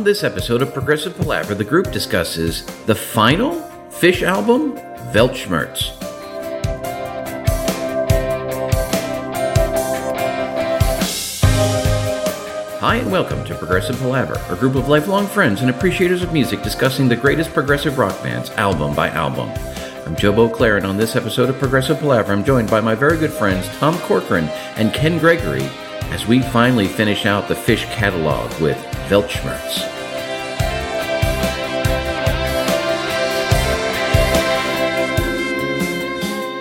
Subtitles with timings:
[0.00, 3.60] On this episode of Progressive Palaver, the group discusses the final
[3.90, 4.72] Fish album,
[5.12, 5.90] Weltschmerz.
[12.78, 16.62] Hi, and welcome to Progressive Palaver, a group of lifelong friends and appreciators of music
[16.62, 19.50] discussing the greatest progressive rock bands, album by album.
[20.06, 23.18] I'm Joe Beauclair, and on this episode of Progressive Palaver, I'm joined by my very
[23.18, 24.46] good friends Tom Corcoran
[24.76, 25.68] and Ken Gregory
[26.10, 28.76] as we finally finish out the fish catalog with
[29.08, 29.88] Weltschmerz.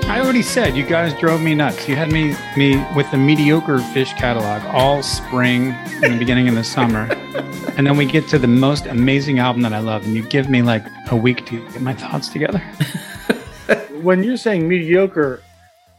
[0.08, 1.88] I already said you guys drove me nuts.
[1.88, 5.72] You had me me with the mediocre fish catalog all spring
[6.04, 7.08] and the beginning of the summer.
[7.78, 10.50] And then we get to the most amazing album that I love, and you give
[10.50, 12.60] me like a week to get my thoughts together.
[14.02, 15.42] when you're saying mediocre,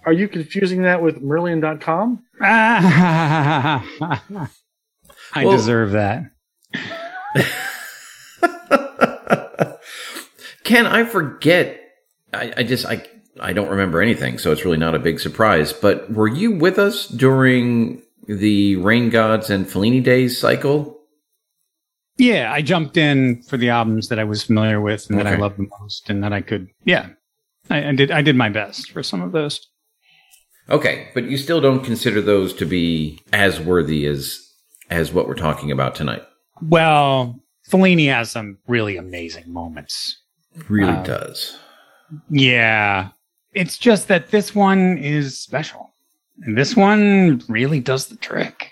[0.06, 2.23] are you confusing that with Marillion.com?
[2.41, 3.83] I
[5.37, 6.25] Well- deserve that.
[10.65, 11.81] Ken, I forget.
[12.33, 13.05] I, I just I
[13.41, 15.73] I don't remember anything, so it's really not a big surprise.
[15.73, 20.98] But were you with us during the Rain Gods and Fellini Days cycle?
[22.19, 25.37] Yeah, I jumped in for the albums that I was familiar with and that I
[25.37, 26.69] loved the most, and that I could.
[26.84, 27.09] Yeah,
[27.69, 28.11] I, I did.
[28.11, 29.67] I did my best for some of those.
[30.71, 34.47] Okay, but you still don't consider those to be as worthy as
[34.91, 36.23] as what we're talking about tonight.
[36.62, 40.21] Well, Fellini has some really amazing moments.
[40.69, 41.03] Really Wow.
[41.05, 41.59] does.
[42.29, 43.09] Yeah.
[43.53, 45.91] It's just that this one is special.
[46.43, 48.71] And this one really does the trick.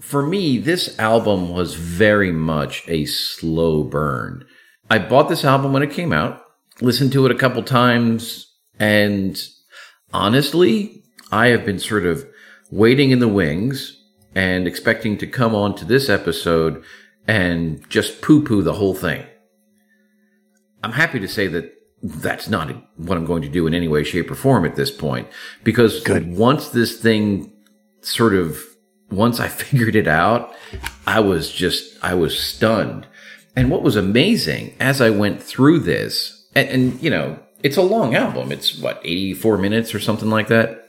[0.00, 4.44] For me, this album was very much a slow burn.
[4.90, 6.42] I bought this album when it came out,
[6.82, 9.42] listened to it a couple times, and
[10.12, 12.26] honestly, I have been sort of
[12.70, 14.02] waiting in the wings
[14.34, 16.84] and expecting to come on to this episode
[17.26, 19.24] and just poo poo the whole thing.
[20.82, 21.72] I'm happy to say that
[22.02, 24.90] that's not what I'm going to do in any way, shape, or form at this
[24.90, 25.28] point.
[25.64, 26.36] Because Good.
[26.36, 27.52] once this thing
[28.02, 28.60] sort of,
[29.10, 30.54] once I figured it out,
[31.06, 33.06] I was just, I was stunned.
[33.56, 37.82] And what was amazing as I went through this, and, and you know, it's a
[37.82, 38.52] long album.
[38.52, 40.88] It's what, 84 minutes or something like that?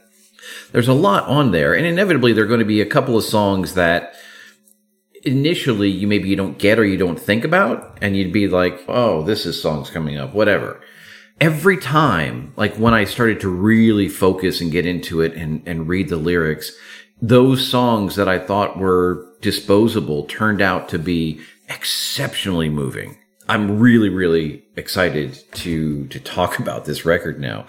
[0.72, 1.74] There's a lot on there.
[1.74, 4.14] And inevitably, there are going to be a couple of songs that
[5.24, 8.80] initially you maybe you don't get or you don't think about and you'd be like
[8.88, 10.80] oh this is songs coming up whatever
[11.42, 15.88] every time like when i started to really focus and get into it and, and
[15.88, 16.72] read the lyrics
[17.20, 23.18] those songs that i thought were disposable turned out to be exceptionally moving
[23.50, 27.66] i'm really really excited to to talk about this record now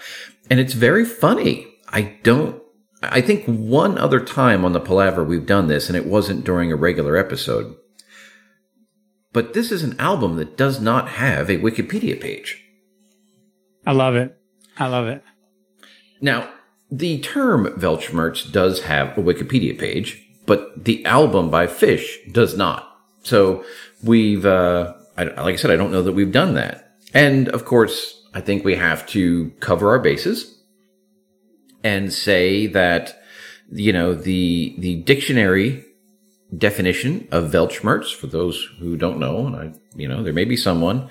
[0.49, 2.61] and it's very funny i don't
[3.01, 6.71] I think one other time on the Palaver we've done this, and it wasn't during
[6.71, 7.75] a regular episode.
[9.31, 12.63] But this is an album that does not have a Wikipedia page.
[13.85, 14.37] I love it.
[14.77, 15.23] I love it.
[16.19, 16.51] Now,
[16.91, 22.85] the term Weltschmerz does have a Wikipedia page, but the album by Fish does not.
[23.23, 23.63] So
[24.03, 26.95] we've, uh, I, like I said, I don't know that we've done that.
[27.13, 30.63] And of course, I think we have to cover our bases
[31.83, 33.19] and say that,
[33.69, 35.83] you know, the, the dictionary
[36.57, 40.55] definition of Weltschmerz, for those who don't know, and I, you know, there may be
[40.55, 41.09] someone,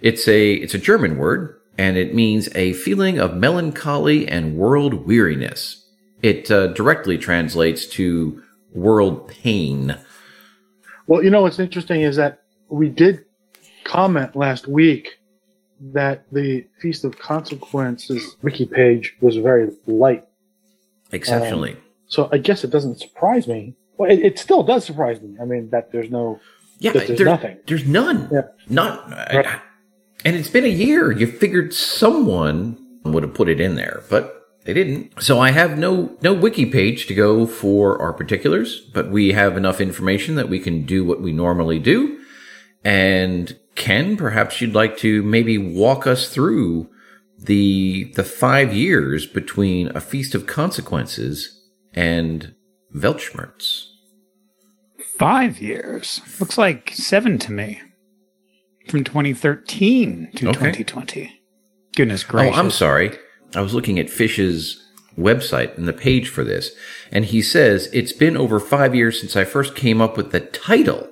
[0.00, 5.06] it's a, it's a German word and it means a feeling of melancholy and world
[5.06, 5.86] weariness.
[6.22, 8.42] It uh, directly translates to
[8.72, 9.98] world pain.
[11.06, 12.40] Well, you know what's interesting is that
[12.70, 13.24] we did
[13.90, 15.18] comment last week
[15.92, 20.24] that the Feast of Consequences wiki page was very light.
[21.12, 21.72] Exceptionally.
[21.72, 23.74] Um, so I guess it doesn't surprise me.
[23.96, 25.36] Well, it, it still does surprise me.
[25.40, 26.40] I mean, that there's no.
[26.78, 27.58] yeah, there's there- nothing.
[27.66, 28.28] There's none.
[28.30, 28.42] Yeah.
[28.68, 29.46] Not, Right.
[30.24, 31.10] and it's been a year.
[31.10, 35.20] You figured someone would have put it in there, but they didn't.
[35.22, 39.56] So I have no no wiki page to go for our particulars, but we have
[39.56, 42.18] enough information that we can do what we normally do.
[42.84, 46.88] And Ken, perhaps you'd like to maybe walk us through
[47.38, 51.62] the the five years between a feast of consequences
[51.94, 52.54] and
[52.94, 53.86] Weltschmerz.
[55.18, 56.20] Five years.
[56.38, 57.80] Looks like seven to me.
[58.88, 60.58] From 2013 to Okay.
[60.58, 61.40] 2020.
[61.96, 62.56] Goodness gracious.
[62.56, 63.16] Oh, I'm sorry.
[63.54, 64.82] I was looking at Fish's
[65.18, 66.70] website and the page for this,
[67.12, 70.40] and he says it's been over five years since I first came up with the
[70.40, 71.08] title.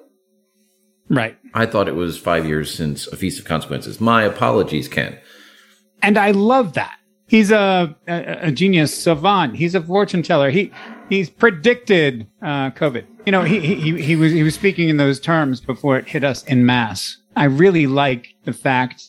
[1.08, 1.37] Right.
[1.54, 4.00] I thought it was five years since A Feast of Consequences.
[4.00, 5.18] My apologies, Ken.
[6.02, 6.98] And I love that
[7.28, 9.54] he's a, a, a genius savant.
[9.54, 10.50] He's a fortune teller.
[10.50, 10.72] He
[11.08, 13.06] he's predicted uh, COVID.
[13.26, 16.24] You know, he, he he was he was speaking in those terms before it hit
[16.24, 17.16] us in mass.
[17.36, 19.04] I really like the fact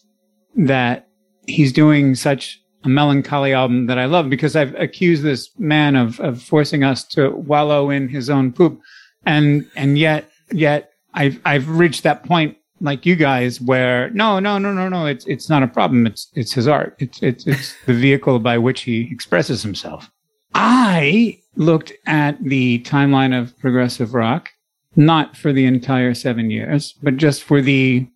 [0.55, 1.07] that
[1.47, 6.19] he's doing such a melancholy album that I love because I've accused this man of
[6.19, 8.79] of forcing us to wallow in his own poop,
[9.25, 14.57] and and yet yet I've I've reached that point like you guys where no no
[14.57, 16.07] no no no it's it's not a problem.
[16.07, 16.95] It's it's his art.
[16.99, 20.09] It's it's it's the vehicle by which he expresses himself.
[20.53, 24.49] I looked at the timeline of progressive rock
[24.95, 28.07] not for the entire 7 years but just for the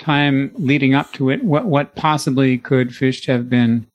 [0.00, 3.86] time leading up to it what what possibly could fish have been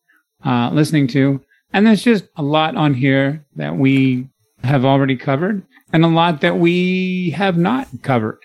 [0.46, 1.42] uh, listening to.
[1.74, 4.30] And there's just a lot on here that we
[4.64, 5.64] have already covered
[5.96, 8.40] and a lot that we have not covered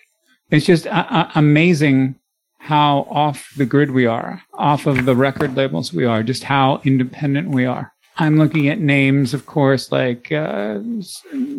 [0.50, 2.16] it's just amazing
[2.58, 6.80] how off the grid we are, off of the record labels we are, just how
[6.84, 7.92] independent we are.
[8.18, 10.80] I'm looking at names, of course, like uh,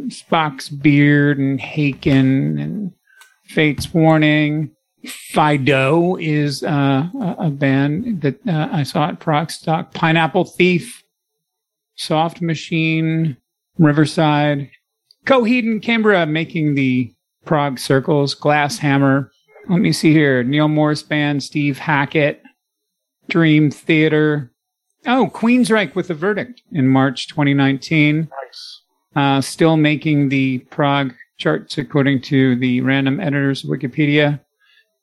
[0.09, 2.93] Spock's Beard and Haken and
[3.45, 4.71] Fate's Warning.
[5.07, 7.09] Fido is uh,
[7.39, 9.93] a band that uh, I saw at Progstock.
[9.95, 11.03] Pineapple Thief,
[11.95, 13.37] Soft Machine,
[13.79, 14.69] Riverside.
[15.25, 17.13] Coheed and Cambria making the
[17.45, 19.31] Prog Circles, Glass Hammer.
[19.69, 20.43] Let me see here.
[20.43, 22.41] Neal Morse Band, Steve Hackett,
[23.29, 24.51] Dream Theater.
[25.05, 28.29] Oh, Queensryche with a verdict in March 2019.
[28.29, 28.81] Nice.
[29.15, 34.39] Uh, still making the prog charts according to the random editors of Wikipedia.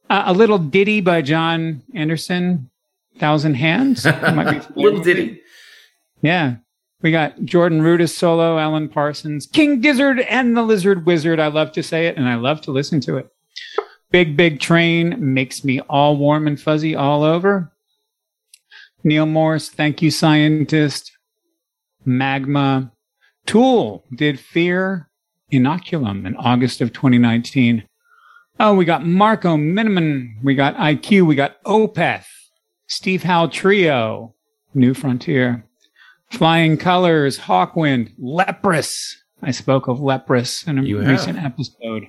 [0.09, 2.71] Uh, a little ditty by Jon Anderson,
[3.19, 4.05] Thousand Hands.
[4.77, 5.41] little ditty.
[6.23, 6.57] Yeah.
[7.01, 11.39] We got Jordan Rudess solo, Alan Parsons, King Gizzard, and the Lizard Wizard.
[11.39, 13.33] I love to say it and I love to listen to it.
[14.11, 17.73] Big, big train makes me all warm and fuzzy all over.
[19.05, 21.13] Neal Morse, thank you, scientist.
[22.05, 22.91] Magma.
[23.47, 25.09] Tool did Fear
[25.53, 27.85] Inoculum in August of 2019.
[28.61, 30.39] Oh, we got Marco Minnemann.
[30.43, 31.27] We got IQ.
[31.27, 32.27] We got Opeth.
[32.89, 34.35] Steve Howe Trio.
[34.75, 35.68] New Frontier.
[36.31, 39.23] Flying Colors, Hawkwind, Leprous.
[39.43, 41.53] I spoke of Leprous in a you recent have.
[41.53, 42.07] episode.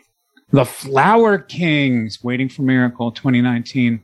[0.51, 4.03] The Flower Kings, Waiting for Miracle 2019.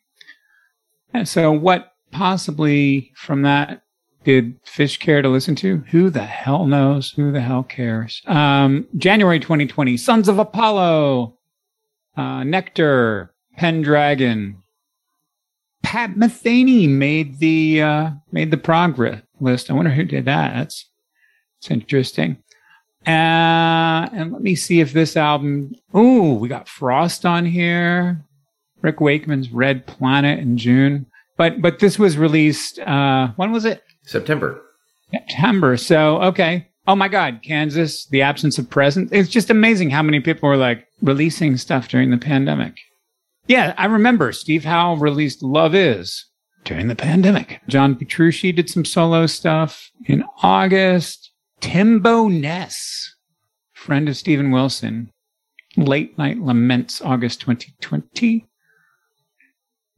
[1.14, 3.82] And so, what possibly from that
[4.24, 5.78] did Fish care to listen to?
[5.92, 7.12] Who the hell knows?
[7.12, 8.22] Who the hell cares?
[8.26, 11.38] Um, January 2020, Sons of Apollo,
[12.16, 14.62] uh, Nektar, Pendragon.
[15.86, 19.70] Pat Metheny made the uh, made the progress list.
[19.70, 20.56] I wonder who did that.
[20.56, 20.90] That's,
[21.62, 22.38] that's interesting.
[23.06, 25.76] Uh, and let me see if this album.
[25.94, 28.20] Oh, we got Frost on here.
[28.82, 31.06] Rick Wakeman's Red Planet in June.
[31.38, 32.80] But but this was released.
[32.80, 33.84] Uh, when was it?
[34.02, 34.60] September.
[35.12, 35.78] September.
[35.78, 36.68] So okay.
[36.88, 39.10] Oh my God, Kansas, the absence of present.
[39.12, 42.80] It's just amazing how many people were like releasing stuff during the pandemic.
[43.48, 46.26] Yeah, I remember Steve Howe released Love Is
[46.64, 47.62] during the pandemic.
[47.68, 51.32] John Petrucci did some solo stuff in August.
[51.62, 53.16] Tim Bowness,
[53.74, 55.12] friend of Steven Wilson,
[55.78, 58.48] Late Night Laments, August 2020.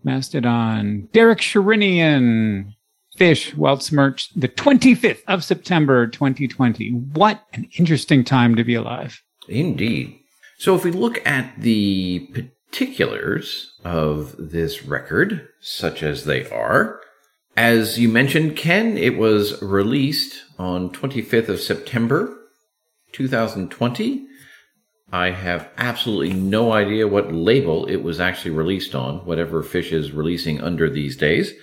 [0.03, 2.73] Mastodon, Derek Sherinian,
[3.17, 6.91] Fish, Weltschmerz, the 25th of September 2020.
[7.13, 9.21] What an interesting time to be alive.
[9.49, 10.19] Indeed.
[10.59, 16.99] So if we look at the particulars of this record, such as they are.
[17.55, 22.37] As you mentioned, Ken, it was released on 25th of September
[23.13, 24.27] 2020.
[25.11, 30.11] I have absolutely no idea what label it was actually released on, whatever Fish is
[30.11, 31.53] releasing under these days.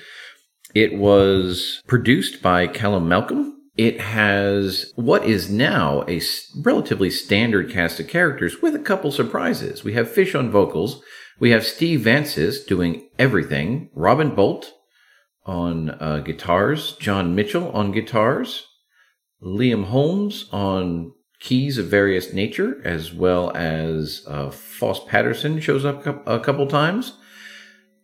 [0.74, 6.20] It was produced by Callum Malcolm, it has what is now a
[6.56, 9.82] relatively standard cast of characters with a couple surprises.
[9.82, 11.02] We have Fish on vocals.
[11.40, 13.90] We have Steve Vantsis doing everything.
[13.94, 14.70] Robin Boult
[15.44, 16.92] on uh, guitars.
[16.96, 18.66] John Mitchell on guitars.
[19.42, 26.06] Liam Holmes on keys of various nature, as well as uh, Foss Paterson shows up
[26.26, 27.14] a couple times.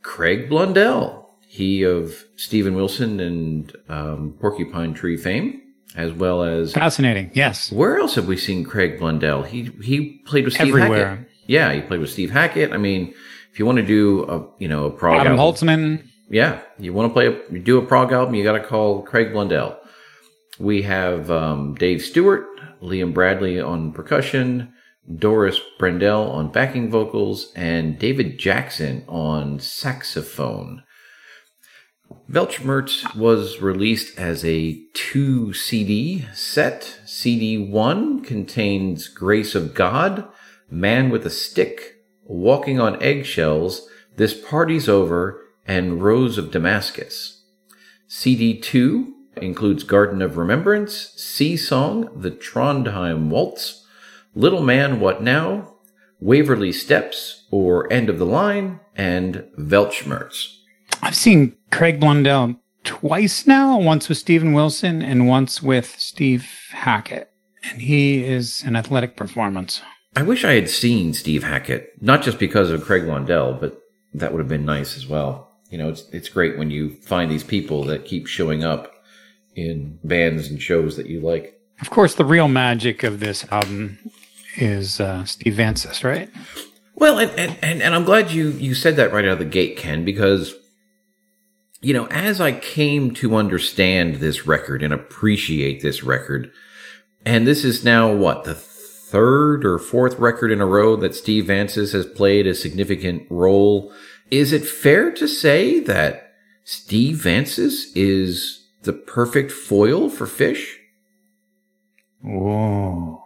[0.03, 1.20] Craig Blundell
[1.51, 5.61] he of Steven Wilson and um, Porcupine Tree fame,
[5.97, 7.33] as well as fascinating.
[7.35, 7.73] Yes.
[7.73, 9.43] Where else have we seen Craig Blundell?
[9.43, 11.09] He he played with Steve Everywhere.
[11.09, 11.29] Hackett.
[11.49, 12.73] Yeah, he played with Steve Hackett.
[12.73, 13.13] I mean,
[13.51, 16.07] if you want to do a you know a prog Adam album, Holzman.
[16.29, 19.33] Yeah, you want to play a, do a prog album, you got to call Craig
[19.33, 19.77] Blundell.
[20.61, 22.47] We have um, Dave Stewart,
[22.81, 24.73] Liam Bradley on percussion,
[25.17, 30.85] Doris Brendel on backing vocals, and David Jackson on saxophone.
[32.31, 37.01] Weltschmerz was released as a two CD set.
[37.05, 40.29] CD one contains Grace of God,
[40.71, 47.43] Man with a Stick, Walking on Eggshells, This Party's Over, and Rose of Damascus.
[48.07, 53.85] CD two includes Garden of Remembrance, Sea Song, The Trondheim Waltz,
[54.37, 55.75] Little Man What Now,
[56.21, 60.59] Waverley Steps or End of the Line, and Weltschmerz.
[61.03, 67.31] I've seen Craig Blundell twice now, once with Steven Wilson and once with Steve Hackett.
[67.71, 69.83] And he is an athletic performance.
[70.17, 73.81] I wish I had seen Steve Hackett, not just because of Craig Blundell, but
[74.15, 75.49] that would have been nice as well.
[75.71, 78.93] You know, it's it's great when you find these people that keep showing up
[79.55, 81.61] in bands and shows that you like.
[81.81, 83.99] Of course, the real magic of this album
[84.57, 86.29] is uh, Steve Vantsis, right?
[86.95, 89.45] Well, and, and, and, and I'm glad you, you said that right out of the
[89.47, 90.55] gate, Ken, because
[91.81, 96.51] you know, as I came to understand this record and appreciate this record,
[97.25, 101.47] and this is now what, the third or fourth record in a row that Steve
[101.47, 103.93] Vantsis has played a significant role,
[104.31, 106.35] is it fair to say that
[106.65, 110.79] Steve Vantsis is the perfect foil for Fish?
[112.23, 113.25] Whoa.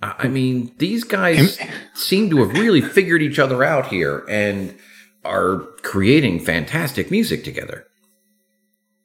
[0.00, 1.58] I mean, these guys
[1.94, 4.78] seem to have really figured each other out here and
[5.24, 7.86] are creating fantastic music together.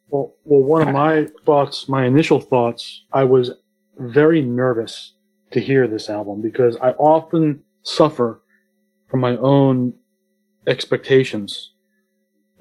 [0.09, 3.51] Well, well, one of my thoughts, my initial thoughts, I was
[3.97, 5.13] very nervous
[5.51, 8.41] to hear this album because I often suffer
[9.07, 9.93] from my own
[10.67, 11.73] expectations.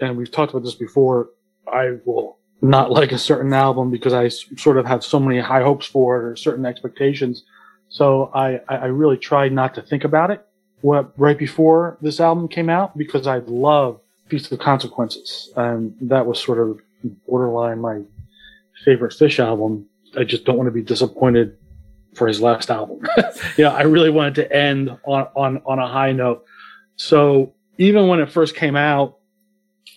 [0.00, 1.30] And we've talked about this before.
[1.70, 5.62] I will not like a certain album because I sort of have so many high
[5.62, 7.44] hopes for it or certain expectations.
[7.88, 10.46] So I, I really tried not to think about it
[10.82, 16.26] what right before this album came out because I love Feast of Consequences, and that
[16.26, 16.80] was sort of
[17.26, 18.02] borderline my
[18.84, 19.86] favorite Fish album.
[20.16, 21.56] I just don't want to be disappointed
[22.14, 23.00] for his last album.
[23.56, 26.44] yeah, I really wanted to end on, on on a high note.
[26.96, 29.18] So even when it first came out,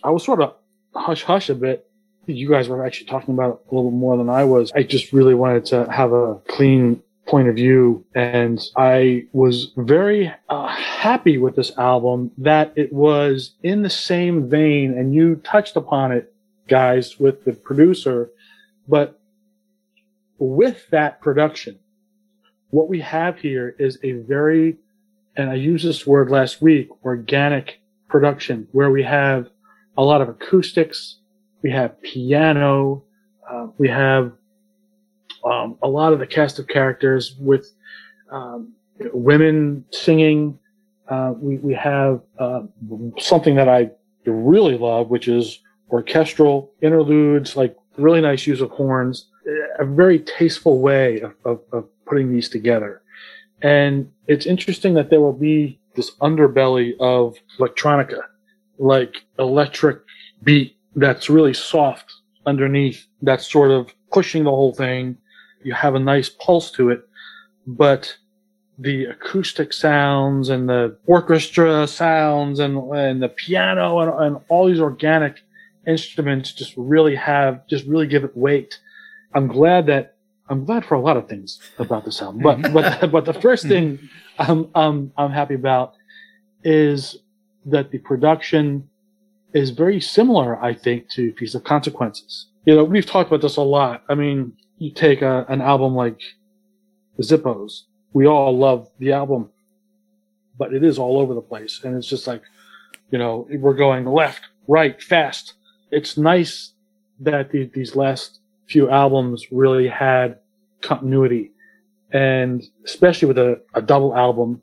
[0.04, 0.56] I was sort of
[0.96, 1.90] hush hush a bit.
[2.28, 4.72] You guys were actually talking about it a little bit more than I was.
[4.74, 8.06] I just really wanted to have a clean point of view.
[8.14, 14.50] And I was very uh, happy with this album that it was in the same
[14.50, 14.98] vein.
[14.98, 16.34] And you touched upon it,
[16.68, 18.30] guys, with the producer.
[18.88, 19.20] But
[20.38, 21.80] with that production,
[22.70, 24.78] what we have here is a very,
[25.36, 29.50] and I used this word last week, organic production where we have
[29.98, 31.20] a lot of acoustics.
[31.62, 33.04] We have piano.
[33.50, 34.34] Uh, we have
[35.46, 37.72] um, a lot of the cast of characters with
[38.32, 38.74] um,
[39.14, 40.58] women singing.
[41.08, 42.62] Uh, we, we have uh,
[43.20, 43.92] something that I
[44.26, 45.60] really love, which is
[45.92, 49.28] orchestral interludes, like really nice use of horns,
[49.78, 53.04] a very tasteful way of, of, of putting these together.
[53.62, 58.22] And it's interesting that there will be this underbelly of electronica,
[58.80, 60.00] like electric
[60.44, 62.14] beat that's really soft
[62.46, 65.18] underneath, that's sort of pushing the whole thing
[65.66, 67.08] you have a nice pulse to it,
[67.66, 68.16] but
[68.78, 74.80] the acoustic sounds and the orchestra sounds and, and the piano and, and all these
[74.80, 75.42] organic
[75.88, 78.80] instruments just really have, just really give it weight.
[79.34, 80.18] I'm glad that,
[80.50, 83.68] I'm glad for a lot of things about this album, but, but, but the first
[83.68, 83.98] thing
[84.38, 85.94] I'm, I'm, I'm happy about
[86.64, 87.18] is
[87.66, 88.90] that the production
[89.54, 92.48] is very similar, I think, to Feast of Consequences.
[92.66, 94.04] You know, we've talked about this a lot.
[94.10, 96.22] I mean, you take a, an album like
[97.18, 99.50] the Zippos, we all love the album,
[100.58, 101.82] but it is all over the place.
[101.84, 102.44] And it's just like,
[103.12, 105.54] you know, we're going left, right, fast.
[105.92, 106.74] It's nice
[107.20, 110.40] that the, these last few albums really had
[110.82, 111.52] continuity.
[112.12, 114.62] And especially with a, a double album,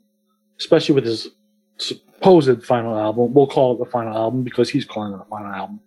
[0.59, 1.29] especially with his
[1.77, 5.51] supposed final album, we'll call it the final album because he's calling it a final
[5.51, 5.79] album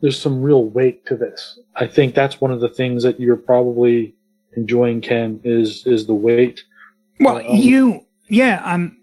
[0.00, 1.58] there's some real weight to this.
[1.74, 4.14] I think that's one of the things that you're probably
[4.56, 6.62] enjoying, Ken, is is the weight.
[7.20, 8.98] Well, um, you, yeah, I'm.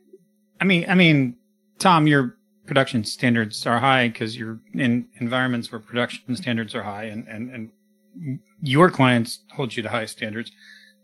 [0.61, 1.35] I mean, I mean,
[1.79, 7.05] Tom, your production standards are high because you're in environments where production standards are high,
[7.05, 10.51] and and and your clients hold you to high standards,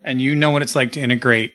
[0.04, 1.54] and you know what it's like to integrate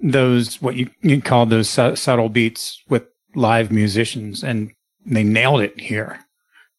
[0.00, 4.72] those what you, you call those su- subtle beats with live musicians, and
[5.06, 6.20] they nailed it here.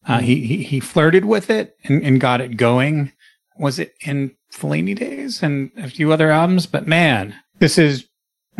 [0.05, 3.11] Uh, he, he, he flirted with it and, and got it going.
[3.57, 6.65] Was it in Fellini days and a few other albums?
[6.65, 8.05] But man, this is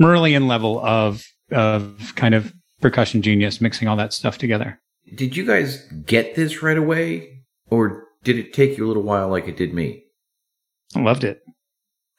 [0.00, 4.80] Marillion level of of kind of percussion genius mixing all that stuff together.
[5.14, 9.28] did you guys get this right away, or did it take you a little while,
[9.28, 10.04] like it did me?
[10.94, 11.42] I loved it.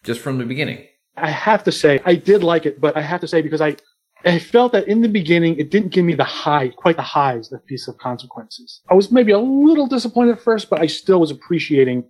[0.04, 0.86] Just from the beginning.
[1.16, 3.78] I have to say, I did like it, but I have to say because I,
[4.26, 7.50] I felt that in the beginning it didn't give me the high, quite the highs
[7.50, 8.82] that Feast of Consequences.
[8.90, 12.06] I was maybe a little disappointed at first, but I still was appreciating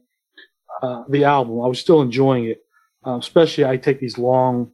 [0.81, 1.61] uh, the album.
[1.61, 2.61] I was still enjoying it.
[3.05, 4.71] Uh, especially, I take these long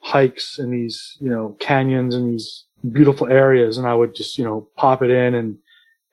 [0.00, 4.44] hikes in these, you know, canyons and these beautiful areas, and I would just, you
[4.44, 5.58] know, pop it in and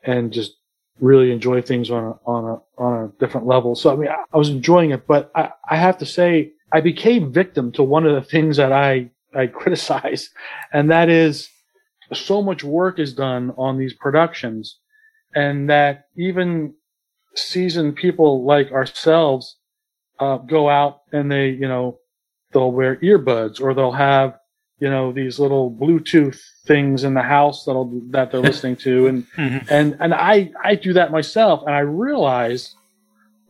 [0.04, 0.54] and just
[1.02, 3.76] really enjoy things on a on a on a different level.
[3.76, 6.82] So I mean, I, I was enjoying it, but I, I have to say, I
[6.82, 10.30] became victim to one of the things that I I criticize,
[10.74, 11.50] and that is
[12.14, 14.78] so much work is done on these productions,
[15.36, 16.74] and that even
[17.36, 19.58] seasoned people like ourselves
[20.20, 21.98] uh, go out and they, you know,
[22.52, 24.38] they'll wear earbuds or they'll have,
[24.80, 29.28] you know, these little Bluetooth things in the house that'll that they're listening to, and
[29.38, 29.66] Mhm.
[29.70, 32.76] and and I I do that myself, and I realized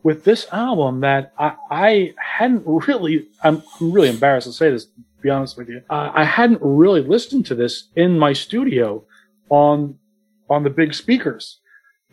[0.02, 4.86] with this album that I, I hadn't really I'm really embarrassed to say this
[5.22, 5.82] be honest with you.
[5.90, 9.04] Uh, I hadn't really listened to this in my studio
[9.48, 9.98] on
[10.48, 11.60] on the big speakers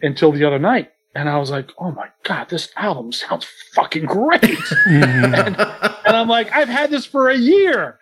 [0.02, 0.92] until the other night.
[1.16, 4.42] And I was like oh my god this album sounds fucking great.
[4.88, 6.02] Mhm.
[6.06, 8.00] and I'm like I've had this for a year.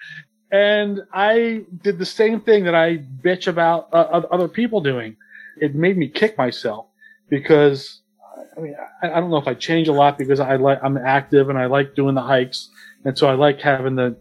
[0.52, 5.18] And I did the same thing that I bitch about uh, other people doing.
[5.60, 6.86] It made me kick myself
[7.30, 8.02] because
[8.56, 10.98] I mean, I, I don't know if I change a lot because I like I'm
[10.98, 12.70] active and I like doing the hikes,
[13.04, 14.16] and so I like having the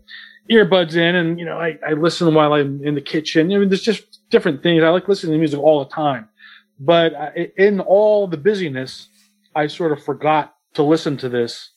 [0.50, 3.52] earbuds in, and you know, I, I listen while I'm in the kitchen.
[3.52, 4.82] I mean, there's just different things.
[4.82, 6.28] I like listening to music all the time,
[6.78, 9.08] but I, in all the busyness,
[9.54, 11.70] I sort of forgot to listen to this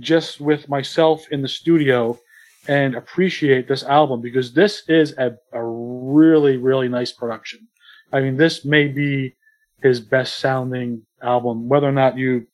[0.00, 2.18] just with myself in the studio
[2.66, 7.66] and appreciate this album because this is a, a really really nice production.
[8.12, 9.36] I mean, this may be
[9.82, 12.46] his best sounding album, whether or not you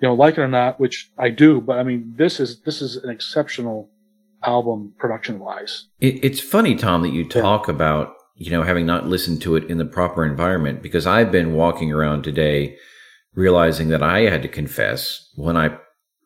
[0.00, 1.60] you know like it or not, which I do.
[1.60, 3.90] But I mean, this is this is an exceptional
[4.46, 5.86] album production wise.
[6.00, 9.64] It, it's funny, Tom, that you talk about you know having not listened to it
[9.64, 12.76] in the proper environment because I've been walking around today
[13.34, 15.76] realizing that I had to confess when I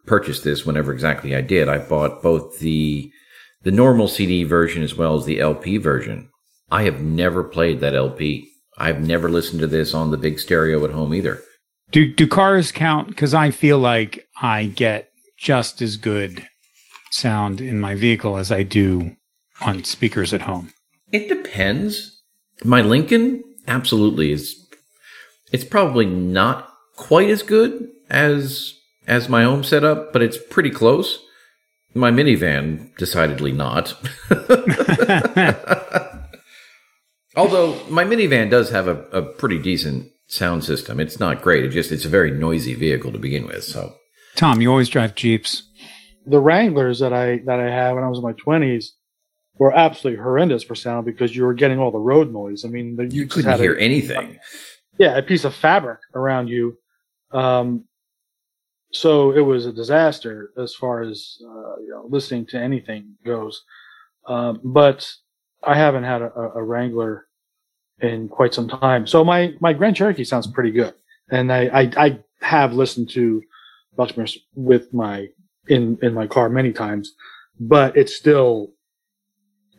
[0.07, 3.13] purchased this, whenever exactly I did, I bought both the
[3.63, 6.31] the normal CD version as well as the LP version.
[6.71, 8.49] I have never played that LP.
[8.79, 11.43] I've never listened to this on the big stereo at home either.
[11.91, 13.09] Do do cars count?
[13.09, 16.47] Because I feel like I get just as good
[17.11, 19.16] sound in my vehicle as I do
[19.61, 20.73] on speakers at home.
[21.12, 22.23] It depends.
[22.64, 24.57] My Lincoln absolutely is.
[25.53, 28.75] It's probably not quite as good as
[29.07, 31.18] as my home setup, but it's pretty close.
[31.94, 33.94] My minivan, decidedly not.
[37.37, 41.01] Although my minivan does have a, a pretty decent sound system.
[41.01, 41.64] It's not great.
[41.64, 43.64] It just it's a very noisy vehicle to begin with.
[43.64, 43.94] So
[44.37, 45.64] Tom, you always drive Jeeps.
[46.31, 48.95] The Wranglers that I that I had when I was in my twenties
[49.59, 52.64] were absolutely horrendous for sound because you were getting all the road noise.
[52.64, 54.38] I mean, the, you just couldn't had a- hear anything.
[54.99, 56.79] yeah, a piece of fabric around you.
[57.33, 57.85] Um,
[58.93, 63.62] so it was a disaster as far as uh, you know, listening to anything goes.
[64.27, 65.09] Um, but
[65.62, 67.27] I haven't had a, a Wrangler
[68.01, 69.07] in quite some time.
[69.07, 70.95] So my, my Grand Cherokee sounds pretty good.
[71.31, 73.43] And I, I, I have listened to
[73.97, 75.29] Bucksmith with my,
[75.71, 77.15] in, in my car many times,
[77.59, 78.73] but it still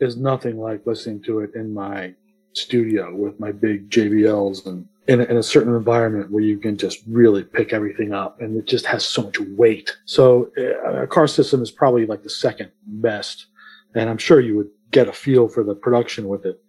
[0.00, 2.14] is nothing like listening to it in my
[2.54, 6.76] studio with my big JBLs and in a, in a certain environment where you can
[6.76, 9.96] just really pick everything up and it just has so much weight.
[10.06, 13.46] So uh, a car system is probably like the second best.
[13.94, 16.60] And I'm sure you would get a feel for the production with it.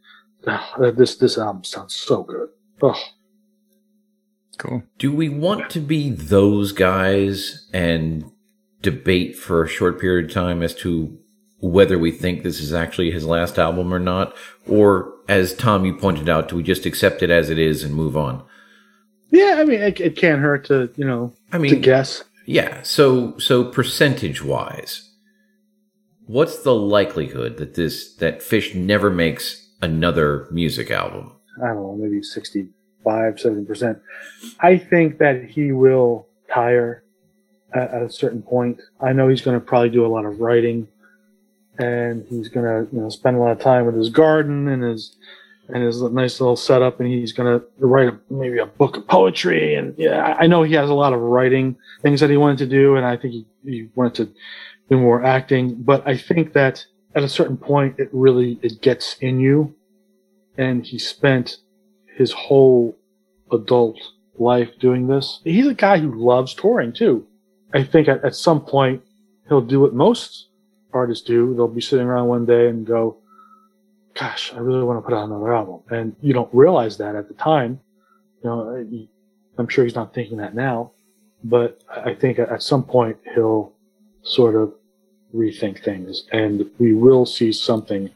[0.45, 2.49] Ah, this, this album sounds so good.
[2.81, 3.01] Oh,
[4.57, 4.83] Cool.
[4.97, 8.31] Do we want to be those guys and
[8.83, 11.17] debate for a short period of time as to
[11.59, 14.35] whether we think this is actually his last album or not?
[14.67, 17.95] Or, as Tom, you pointed out, do we just accept it as it is and
[17.95, 18.43] move on?
[19.31, 19.55] yeah.
[19.57, 22.23] I mean, it, it can't hurt to, you know, I to mean, guess.
[22.45, 22.83] yeah.
[22.83, 25.09] So, so percentage wise,
[26.27, 31.31] what's the likelihood that this, that Fish never makes another music album?
[31.63, 33.99] I don't know, maybe 65, 70%.
[34.59, 37.03] I think that he will tire
[37.73, 38.79] at, at a certain point.
[39.01, 40.87] I know he's going to probably do a lot of writing
[41.79, 44.83] and he's going to, you know, spend a lot of time with his garden and
[44.83, 45.15] his,
[45.69, 49.07] and his nice little setup and he's going to write a, maybe a book of
[49.07, 49.75] poetry.
[49.75, 52.67] And yeah, I- know he has a lot of writing things that he wanted to
[52.67, 52.95] do.
[52.95, 54.33] And I think he, he wanted to
[54.89, 59.17] do more acting, but I think that at a certain point, it really, it gets
[59.19, 59.73] in you
[60.57, 61.57] and he spent
[62.17, 62.95] his whole
[63.51, 63.99] adult
[64.37, 65.39] life doing this.
[65.43, 67.25] He's a guy who loves touring too.
[67.73, 69.01] I think at, at some point
[69.47, 70.47] he'll do what most
[70.93, 71.53] artists do.
[71.55, 73.17] They'll be sitting around one day and go,
[74.13, 75.81] gosh, I really want to put out another album.
[75.89, 77.79] And you don't realize that at the time.
[78.43, 79.07] You know,
[79.57, 80.91] I'm sure he's not thinking that now,
[81.43, 83.73] but I think at some point he'll
[84.21, 84.73] sort of
[85.33, 88.09] rethink things and we will see something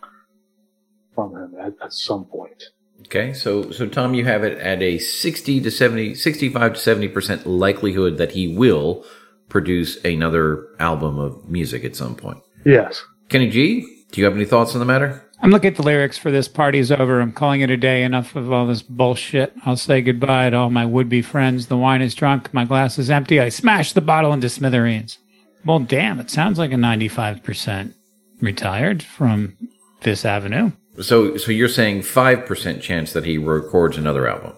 [1.16, 2.66] from him at, at some point.
[3.02, 7.42] Okay, so so Tom, you have it at a 60 to 70, 65 to 70%
[7.46, 9.06] likelihood that he will
[9.50, 12.40] produce another album of music at some point.
[12.66, 13.04] Yes.
[13.30, 13.82] Kenny G,
[14.12, 15.24] do you have any thoughts on the matter?
[15.42, 17.22] I'm looking at the lyrics for this party's over.
[17.22, 18.04] I'm calling it a day.
[18.04, 19.54] Enough of all this bullshit.
[19.66, 21.68] I'll say goodbye to all my would be friends.
[21.68, 22.54] The wine is drunk.
[22.54, 23.40] My glass is empty.
[23.40, 25.20] I smash the bottle into smithereens.
[25.64, 27.94] Well, damn, it sounds like a 95%
[28.42, 29.56] retired from
[30.02, 30.72] this avenue.
[31.02, 34.54] So, so you're saying 5% chance that he records another album?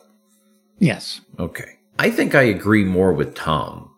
[0.78, 1.20] Yes.
[1.38, 1.80] Okay.
[1.98, 3.89] I think I agree more with Tom.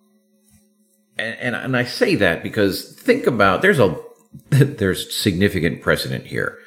[1.22, 3.96] And, and, and I say that because think about, there's a,
[4.50, 6.58] there's significant precedent here.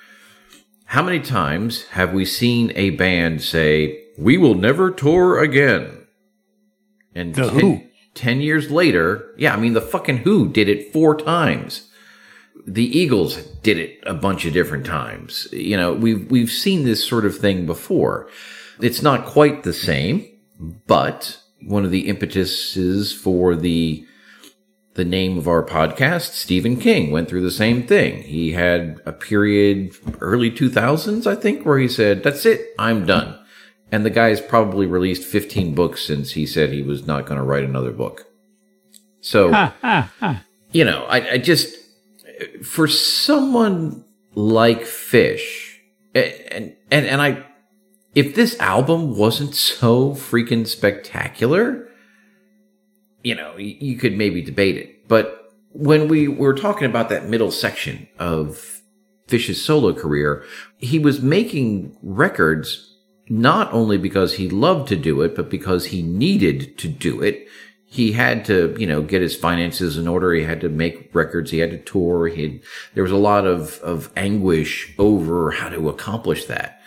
[0.86, 6.06] How many times have we seen a band say, we will never tour again?
[7.14, 7.82] And The ten, Who.
[8.14, 11.88] 10 years later, yeah, I mean, the fucking Who did it four times.
[12.66, 15.48] The Eagles did it a bunch of different times.
[15.52, 18.28] You know, we've, we've seen this sort of thing before.
[18.80, 20.28] It's not quite the same,
[20.86, 24.06] but one of the impetuses for the
[24.94, 28.22] the name of our podcast, Stephen King, went through the same thing.
[28.22, 33.38] He had a period early 2000s, I think, where he said, "That's it, I'm done."
[33.90, 37.44] And the guy's probably released 15 books since he said he was not going to
[37.44, 38.26] write another book.
[39.20, 40.42] So, Ha, ha, ha.
[40.72, 41.76] you know, I, I just
[42.62, 44.04] for someone
[44.34, 45.80] like Fish,
[46.14, 47.44] and and and I,
[48.14, 51.88] if this album wasn't so freaking spectacular,
[53.24, 55.08] you know, you, could maybe debate it.
[55.08, 58.82] But when we were talking about that middle section of
[59.26, 60.44] Fish's solo career,
[60.78, 62.94] he was making records
[63.28, 67.48] not only because he loved to do it, but because he needed to do it.
[67.86, 70.34] He had to, you know, get his finances in order.
[70.34, 71.50] He had to make records.
[71.50, 72.26] He had to tour.
[72.26, 72.60] He had,
[72.92, 76.82] there was a lot of, of anguish over how to accomplish that.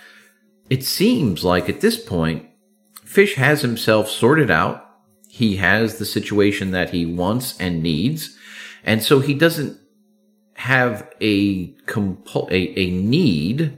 [0.69, 2.45] It seems like at this point,
[3.03, 4.86] Fish has himself sorted out.
[5.37, 8.35] He has the situation that he wants and needs.
[8.83, 9.79] And so he doesn't
[10.55, 13.77] have a compul- a, a need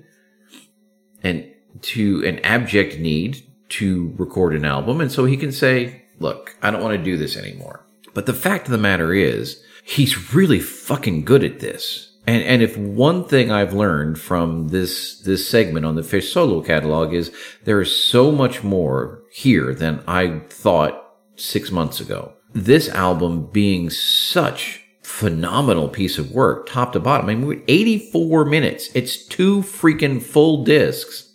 [1.22, 1.45] and
[1.82, 3.43] to an abject need
[3.80, 5.02] to record an album.
[5.02, 7.86] And so he can say, look, I don't want to do this anymore.
[8.13, 12.15] But the fact of the matter is, he's really fucking good at this.
[12.26, 16.62] And, and if one thing I've learned from this, this segment on the Fish solo
[16.62, 17.34] catalog is
[17.65, 21.09] there is so much more here than I thought
[21.39, 22.34] six months ago.
[22.54, 27.30] This album being such phenomenal piece of work, top to bottom.
[27.30, 28.89] I mean, 84 minutes.
[28.93, 31.34] It's two freaking full discs.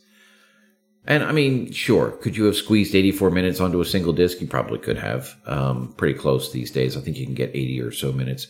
[1.06, 4.40] And I mean, sure, could you have squeezed 84 minutes onto a single disc?
[4.40, 5.34] You probably could have.
[5.44, 6.96] Um, pretty close these days.
[6.96, 8.46] I think you can get 80 or so minutes.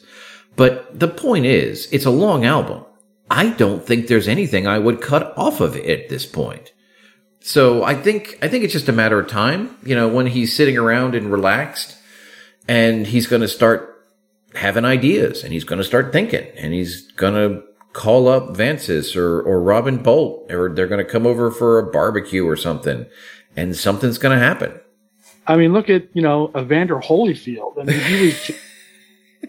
[0.56, 2.84] But the point is, it's a long album.
[3.30, 6.73] I don't think there's anything I would cut off of it at this point.
[7.46, 9.76] So I think I think it's just a matter of time.
[9.84, 11.94] You know, when he's sitting around and relaxed,
[12.66, 14.02] and he's going to start
[14.54, 19.14] having ideas, and he's going to start thinking, and he's going to call up Vantsis
[19.14, 23.04] or or Robin Boult, or they're going to come over for a barbecue or something,
[23.54, 24.80] and something's going to happen.
[25.46, 27.78] I mean, look at you know Evander Holyfield.
[27.78, 28.50] I mean, he was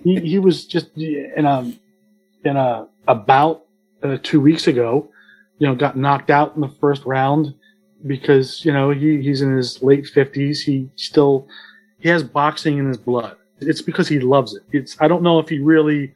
[0.04, 1.72] he, he was just in a
[2.44, 3.64] in a a bout
[4.04, 5.10] uh, two weeks ago.
[5.60, 7.54] You know, got knocked out in the first round
[8.06, 10.62] because you know he, he's in his late fifties.
[10.62, 11.48] He still
[12.00, 13.38] he has boxing in his blood.
[13.60, 14.64] It's because he loves it.
[14.72, 16.14] It's I don't know if he really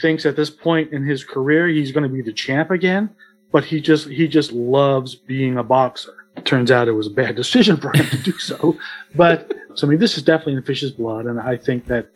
[0.00, 3.10] thinks at this point in his career he's going to be the champ again,
[3.50, 6.14] but he just he just loves being a boxer.
[6.44, 8.76] Turns out it was a bad decision for him to do so,
[9.14, 12.08] but so I mean this is definitely in Fish's blood, and I think that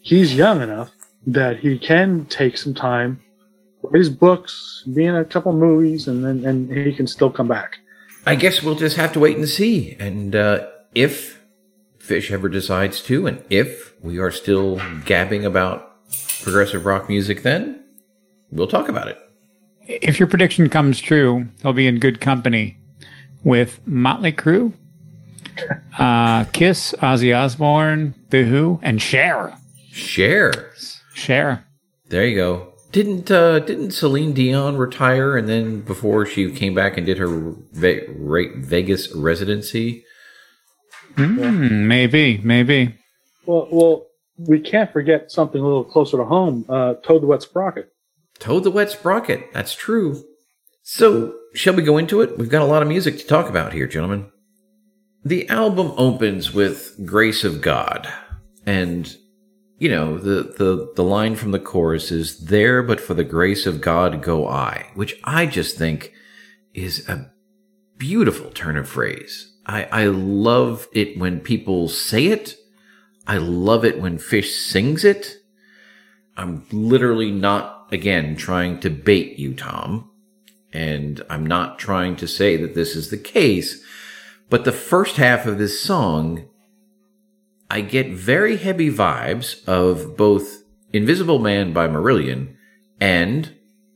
[0.00, 0.90] he's young enough
[1.26, 3.20] that he can take some time,
[3.82, 7.48] write his books, be in a couple movies, and then and he can still come
[7.48, 7.78] back.
[8.24, 9.96] I guess we'll just have to wait and see.
[9.98, 11.40] And uh, if
[11.98, 15.88] Fish ever decides to, and if we are still gabbing about
[16.42, 17.84] progressive rock music, then
[18.50, 19.18] we'll talk about it.
[19.86, 22.76] If your prediction comes true, he'll be in good company
[23.42, 24.72] with Motley Crue,
[25.98, 29.56] uh, Kiss, Ozzy Osbourne, The Who, and Cher.
[29.90, 30.72] Cher.
[31.14, 31.66] Cher.
[32.08, 32.71] There you go.
[32.92, 37.54] Didn't uh, didn't Celine Dion retire and then before she came back and did her
[37.72, 40.04] Ve- Re- Vegas residency,
[41.16, 42.94] Mm, maybe, maybe.
[43.46, 44.06] Well, well,
[44.38, 46.64] we can't forget something a little closer to home.
[46.68, 47.92] Uh, Toad the Wet Sprocket.
[48.38, 49.52] Toad the Wet Sprocket.
[49.52, 50.22] That's true.
[50.82, 52.38] So, shall we go into it?
[52.38, 54.30] We've got a lot of music to talk about here, gentlemen.
[55.24, 58.12] The album opens with Grace of God.
[58.66, 59.14] And,
[59.82, 63.66] you know, the, the, the line from the chorus is, There but for the grace
[63.66, 66.12] of God go I, which I just think
[66.72, 67.32] is a
[67.96, 69.52] beautiful turn of phrase.
[69.66, 72.54] I, I love it when people say it.
[73.26, 75.38] I love it when Fish sings it.
[76.36, 80.12] I'm literally not, again, trying to bait you, Tom.
[80.72, 83.84] And I'm not trying to say that this is the case.
[84.48, 86.48] But the first half of this song,
[87.72, 92.54] I get very heavy vibes of both Invisible Man by Marillion
[93.00, 93.50] and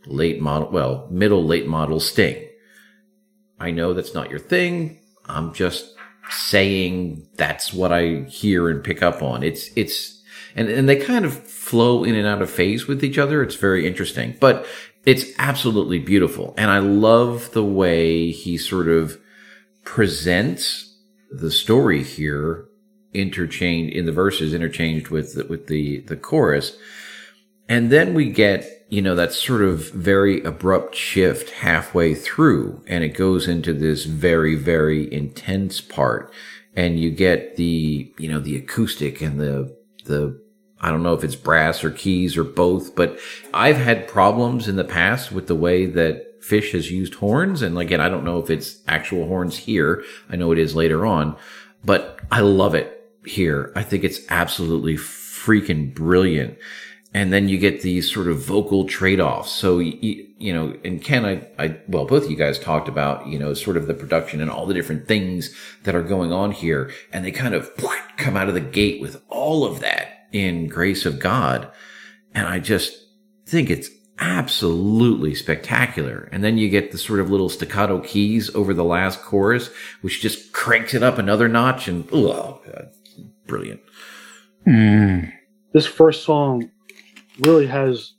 [0.07, 2.49] late model, well, middle late model Sting.
[3.61, 4.99] I know that's not your thing.
[5.27, 5.95] I'm just
[6.31, 9.43] saying that's what I hear and pick up on.
[9.43, 10.23] It's, it's,
[10.55, 13.43] and, and they kind of flow in and out of phase with each other.
[13.43, 14.65] It's very interesting, but
[15.05, 16.55] it's absolutely beautiful.
[16.57, 19.21] And I love the way he sort of
[19.85, 20.97] presents
[21.31, 22.66] the story here
[23.17, 26.77] interchanged in the verses interchanged with the, with the, the chorus.
[27.69, 33.03] And then we get you know, that sort of very abrupt shift halfway through and
[33.03, 36.33] it goes into this very, very intense part.
[36.77, 40.41] And you get the, you know, the acoustic and the, the,
[40.81, 43.19] I don't know if it's brass or keys or both, but
[43.53, 47.63] I've had problems in the past with the way that Fish has used horns.
[47.63, 50.05] And again, I don't know if it's actual horns here.
[50.29, 51.37] I know it is later on,
[51.85, 52.96] but I love it
[53.27, 53.73] here.
[53.75, 56.59] I think it's absolutely freaking brilliant
[57.17, 59.51] and then you get these sort of vocal trade-offs.
[59.51, 63.27] So you, you, know, and Ken, I, I, well, both of you guys talked about,
[63.27, 66.51] you know, sort of the production and all the different things that are going on
[66.53, 67.71] here, and they kind of
[68.19, 71.71] come out of the gate with all of that in Grace of God,
[72.35, 72.95] and I just
[73.47, 76.29] think it's absolutely spectacular.
[76.33, 79.71] And then you get the sort of little staccato keys over the last chorus,
[80.03, 82.91] which just cranks it up another notch, and oh, God,
[83.47, 83.81] brilliant.
[84.67, 85.33] Mm.
[85.73, 86.71] This first song
[87.41, 88.15] really has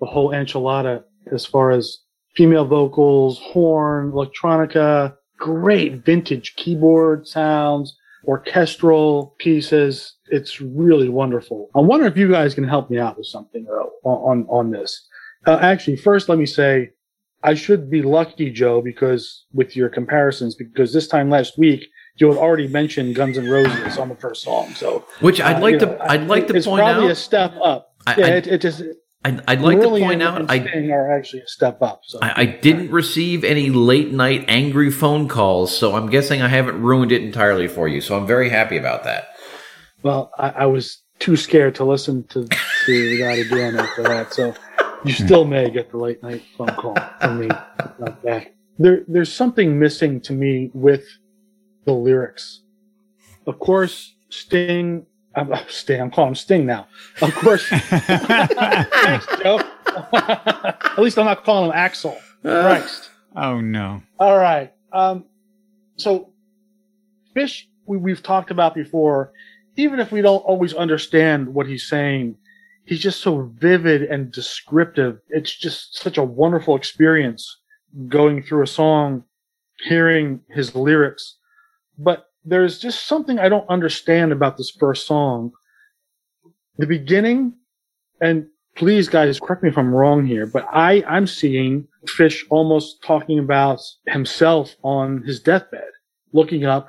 [0.00, 1.98] the whole enchilada as far as
[2.34, 10.16] female vocals, horn, electronica, great vintage keyboard sounds, orchestral pieces.
[10.26, 11.68] It's really wonderful.
[11.74, 15.06] I wonder if you guys can help me out with something though, on, on this.
[15.46, 16.90] Uh, actually, first let me say
[17.42, 21.86] I should be lucky, Joe, because with your comparisons, because this time last week
[22.18, 24.74] you had already mentioned Guns N' Roses on the first song.
[24.74, 26.88] So, which I'd uh, like to, know, I'd like to it's point out.
[26.88, 27.94] It's probably a step up.
[28.06, 28.82] I, yeah, I, it, it just.
[29.24, 30.58] I'd, I'd like to point out, I
[30.92, 32.02] are actually a step up.
[32.04, 32.20] So.
[32.22, 36.80] I, I, didn't receive any late night angry phone calls, so I'm guessing I haven't
[36.80, 38.00] ruined it entirely for you.
[38.00, 39.30] So I'm very happy about that.
[40.04, 42.46] Well, I, I was too scared to listen to, to
[42.86, 44.54] the that again after that, so
[45.04, 47.48] you still may get the late night phone call from me.
[47.98, 48.22] Not.
[48.78, 51.04] There, there's something missing to me with
[51.88, 52.60] the lyrics.
[53.46, 56.00] Of course, Sting I'm, Sting.
[56.00, 56.86] I'm calling him Sting now.
[57.22, 57.66] Of course.
[57.70, 59.60] Thanks, Joe.
[60.12, 62.16] At least I'm not calling him Axl.
[62.42, 63.10] Christ.
[63.36, 64.02] Oh no.
[64.18, 64.72] All right.
[64.92, 65.24] Um,
[65.96, 66.30] so
[67.34, 69.32] Fish, we, we've talked about before.
[69.76, 72.36] Even if we don't always understand what he's saying,
[72.84, 75.20] he's just so vivid and descriptive.
[75.28, 77.58] It's just such a wonderful experience
[78.08, 79.24] going through a song,
[79.84, 81.36] hearing his lyrics.
[81.98, 85.52] But there's just something I don't understand about this first song.
[86.78, 87.54] The beginning,
[88.20, 93.02] and please guys, correct me if I'm wrong here, but I, I'm seeing Fish almost
[93.02, 95.90] talking about himself on his deathbed,
[96.32, 96.88] looking up.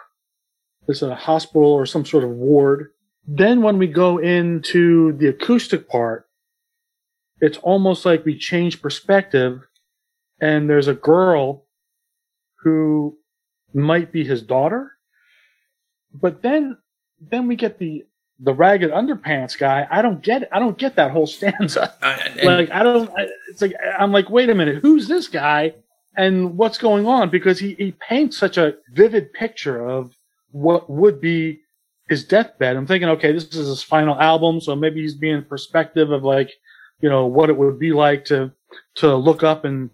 [0.88, 2.92] It's a hospital or some sort of ward.
[3.28, 6.28] Then when we go into the acoustic part,
[7.42, 9.62] it's almost like we change perspective
[10.42, 11.66] and there's a girl
[12.64, 13.18] who
[13.74, 14.92] might be his daughter
[16.14, 16.78] but then
[17.20, 18.06] then we get the
[18.40, 19.86] the ragged underpants guy.
[19.92, 20.50] I don't get it.
[20.52, 21.94] I don't get that whole stanza.
[22.02, 23.12] Uh, like I don't.
[23.50, 25.74] It's like I'm like, wait a minute, who's this guy?
[26.16, 27.30] And what's going on?
[27.30, 30.16] Because he, he paints such a vivid picture of
[30.52, 31.60] what would be
[32.10, 32.76] his deathbed.
[32.76, 36.52] I'm thinking, okay, this is his final album, so maybe he's being perspective of like,
[37.00, 38.52] you know, what it would be like to
[38.96, 39.90] to look up and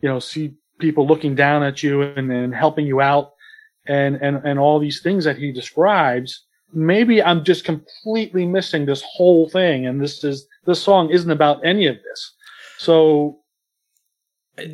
[0.00, 3.32] you know see people looking down at you and, and helping you out
[3.86, 9.02] and, and, and all these things that he describes, maybe I'm just completely missing this
[9.02, 9.86] whole thing.
[9.86, 12.34] And this is, this song isn't about any of this.
[12.78, 13.40] So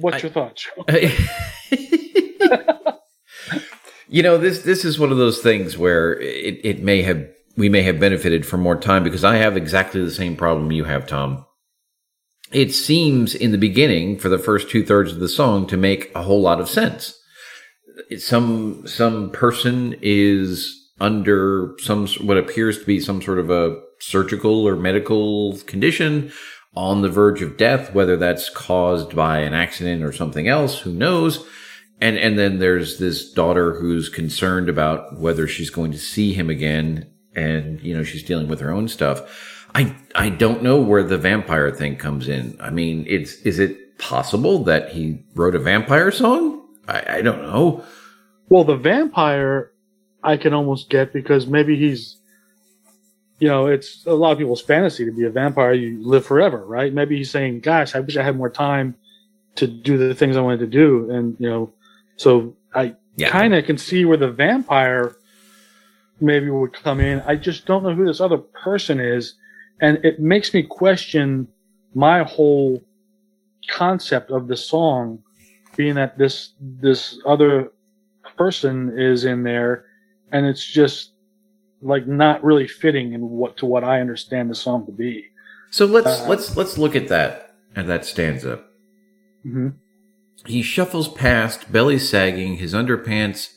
[0.00, 0.66] what's I, your thoughts?
[0.88, 1.10] you
[4.08, 7.68] You know, this this is one of those things where it, it may have we
[7.68, 11.06] may have benefited from more time because I have exactly the same problem you have,
[11.06, 11.44] Tom.
[12.52, 16.12] It seems in the beginning for the first two thirds of the song to make
[16.14, 17.18] a whole lot of sense.
[18.18, 24.66] Some some person is under some what appears to be some sort of a surgical
[24.66, 26.32] or medical condition
[26.74, 30.92] on the verge of death, whether that's caused by an accident or something else, who
[30.92, 31.46] knows?
[32.00, 36.50] And and then there's this daughter who's concerned about whether she's going to see him
[36.50, 39.66] again and you know she's dealing with her own stuff.
[39.74, 42.56] I I don't know where the vampire thing comes in.
[42.61, 46.65] I mean, it's is it possible that he wrote a vampire song?
[46.88, 47.85] I, I don't know.
[48.49, 49.72] Well, the vampire
[50.22, 52.16] I can almost get because maybe he's
[53.38, 55.75] you know, it's a lot of people's fantasy to be a vampire.
[55.75, 56.92] You live forever, right?
[56.92, 58.94] Maybe he's saying, "Gosh, I wish I had more time
[59.57, 61.72] to do the things I wanted to do," and you know,
[62.16, 63.29] so I Yeah.
[63.31, 65.16] kind of can see where the vampire
[66.20, 67.20] maybe would come in.
[67.27, 69.35] I just don't know who this other person is,
[69.83, 71.49] and it makes me question
[71.94, 72.83] my whole
[73.68, 75.22] concept of the song,
[75.76, 77.72] being that this this other
[78.36, 79.84] person is in there,
[80.32, 81.12] and it's just
[81.82, 85.26] like not really fitting in what to what I understand the song to be.
[85.70, 88.64] So let's Uh, let's let's look at that at that stanza.
[89.42, 89.68] hmm
[90.46, 93.50] He shuffles past, belly sagging, his underpants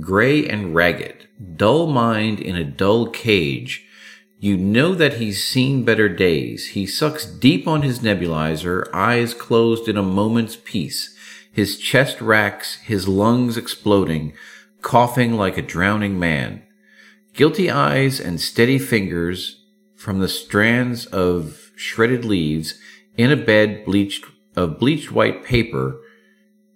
[0.00, 1.26] gray and ragged,
[1.56, 3.84] dull mind in a dull cage.
[4.38, 6.68] You know that he's seen better days.
[6.68, 11.15] He sucks deep on his nebulizer, eyes closed in a moment's peace.
[11.56, 14.34] His chest racks, his lungs exploding,
[14.82, 16.62] coughing like a drowning man.
[17.32, 19.64] Guilty eyes and steady fingers
[19.96, 22.78] from the strands of shredded leaves
[23.16, 25.98] in a bed bleached of bleached white paper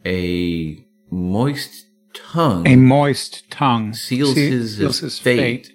[0.07, 5.73] a moist tongue A moist tongue seals se- his, seals his fate.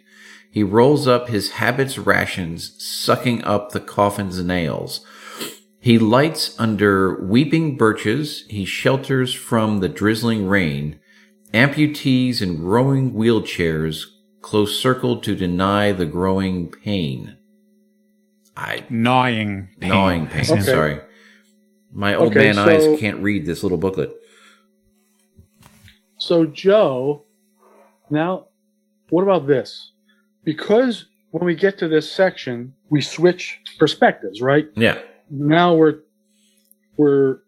[0.49, 5.05] He rolls up his habit's rations, sucking up the coffin's nails.
[5.85, 8.43] He lights under weeping birches.
[8.49, 10.99] He shelters from the drizzling rain.
[11.53, 14.05] Amputees in growing wheelchairs
[14.41, 17.37] close circled to deny the growing pain.
[18.57, 19.89] I Gnawing pain.
[19.91, 20.45] gnawing pain.
[20.49, 20.61] Okay.
[20.61, 21.01] Sorry,
[21.93, 24.11] my old Okay, man so- eyes can't read this little booklet.
[26.17, 27.25] So Joe,
[28.09, 28.47] now
[29.11, 29.91] what about this?
[30.43, 34.65] Because when we get to this section, we switch perspectives, right?
[34.75, 34.97] Yeah,
[35.29, 35.99] Now we're
[36.97, 37.39] we're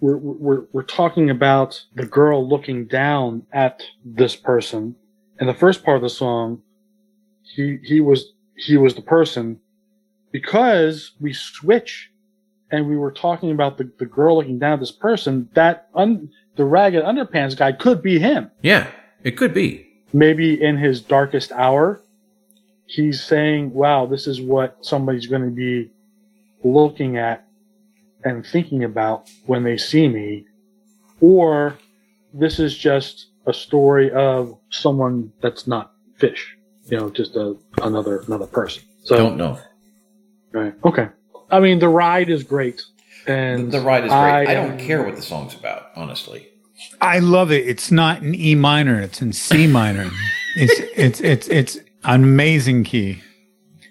[0.00, 4.96] we're we're, we're talking about the girl looking down at this person.
[5.40, 6.62] In the first part of the song,
[7.42, 9.60] he he was he was the person
[10.32, 12.10] because we switch
[12.70, 16.30] and we were talking about the, the girl looking down at this person, that un,
[16.56, 18.50] the ragged underpants guy could be him.
[18.62, 18.90] yeah,
[19.22, 19.86] it could be.
[20.12, 22.02] Maybe in his darkest hour,
[22.86, 25.90] he's saying, wow, this is what somebody's going to be
[26.72, 27.46] looking at
[28.24, 30.44] and thinking about when they see me.
[31.20, 31.78] Or
[32.34, 38.20] this is just a story of someone that's not fish, you know, just a, another,
[38.26, 38.82] another person.
[39.04, 39.58] So, Don't know.
[40.52, 40.74] right.
[40.84, 41.08] Okay.
[41.50, 42.82] I mean, the ride is great.
[43.26, 44.18] And The ride is great.
[44.48, 46.48] I, don't am- care what the song's about, honestly.
[47.00, 47.66] I love it.
[47.66, 49.00] It's not in E minor.
[49.00, 50.10] It's in C minor.
[50.56, 53.22] it's it's it's it's an amazing key.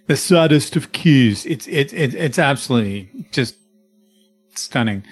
[0.08, 1.46] The saddest of keys.
[1.46, 3.56] It's it's it's it's absolutely just
[4.54, 5.04] stunning.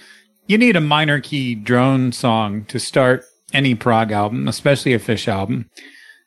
[0.47, 5.27] You need a minor key drone song to start any prog album, especially a Fish
[5.27, 5.69] album,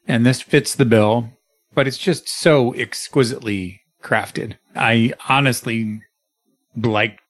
[0.09, 1.31] and this fits the bill.
[1.75, 4.57] But it's just so exquisitely crafted.
[4.75, 6.01] I honestly
[6.77, 7.21] like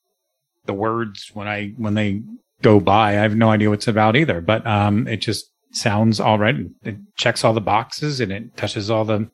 [0.66, 2.22] the words when I when they
[2.62, 3.11] go by.
[3.11, 6.55] I have no idea what it's about either, but um, it just sounds all right.
[6.83, 9.31] It checks all the boxes and it touches all the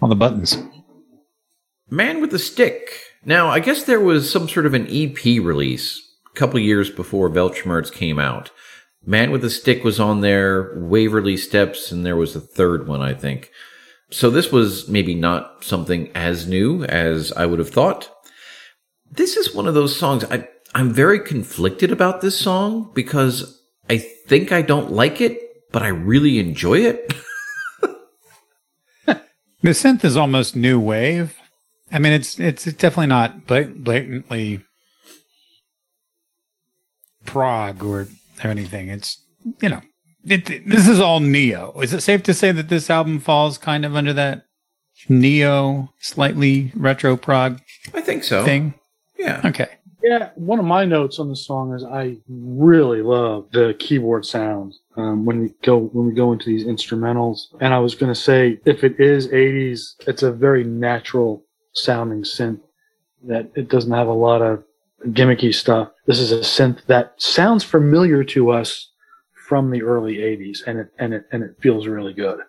[0.00, 0.56] all the buttons.
[1.92, 2.90] Man with a Stick.
[3.22, 6.00] Now, I guess there was some sort of an EP release
[6.34, 8.50] a couple years before Weltschmerz came out.
[9.04, 13.02] Man with a Stick was on there, Waverley Steps, and there was a third one,
[13.02, 13.50] I think.
[14.10, 18.10] So this was maybe not something as new as I would have thought.
[19.10, 23.98] This is one of those songs I I'm very conflicted about this song because I
[23.98, 25.38] think I don't like it,
[25.70, 27.12] but I really enjoy it.
[29.64, 31.41] The synth is almost new wave.
[31.92, 34.62] I mean, it's it's definitely not blat- blatantly
[37.26, 38.08] prog or
[38.44, 38.88] or anything.
[38.88, 39.22] It's
[39.60, 39.80] you know,
[40.24, 41.78] it, it- this is all neo.
[41.80, 44.44] Is it safe to say that this album falls kind of under that
[45.08, 47.60] neo, slightly retro prog
[47.94, 48.44] I think so.
[48.44, 48.74] thing?
[49.18, 49.40] Yeah.
[49.44, 49.68] Okay.
[50.04, 54.74] Yeah, one of my notes on the song is I really love the keyboard sound
[54.96, 57.42] um, when we go when we go into these instrumentals.
[57.60, 62.22] And I was going to say, if it is 80s, it's a very natural sounding
[62.22, 62.60] synth
[63.24, 64.64] that it doesn't have a lot of
[65.08, 65.90] gimmicky stuff.
[66.06, 68.90] This is a synth that sounds familiar to us
[69.48, 72.40] from the early 80s and it and it and it feels really good.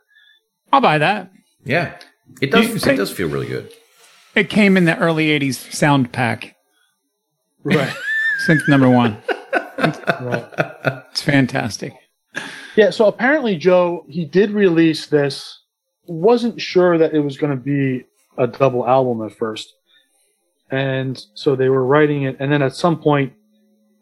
[0.72, 1.32] I'll buy that.
[1.66, 1.98] Yeah,
[2.42, 2.68] it does.
[2.68, 3.72] You it does feel really good.
[4.36, 6.56] It came in the early 80s sound pack.
[7.64, 7.94] Right.
[8.48, 9.22] Synth number one.
[9.78, 10.46] right.
[11.12, 11.94] It's fantastic.
[12.76, 15.60] Yeah, so apparently Joe, he did release this.
[16.06, 18.06] Wasn't sure that it was going to be
[18.38, 19.76] a double album at first.
[20.72, 23.34] And so they were writing it and then at some point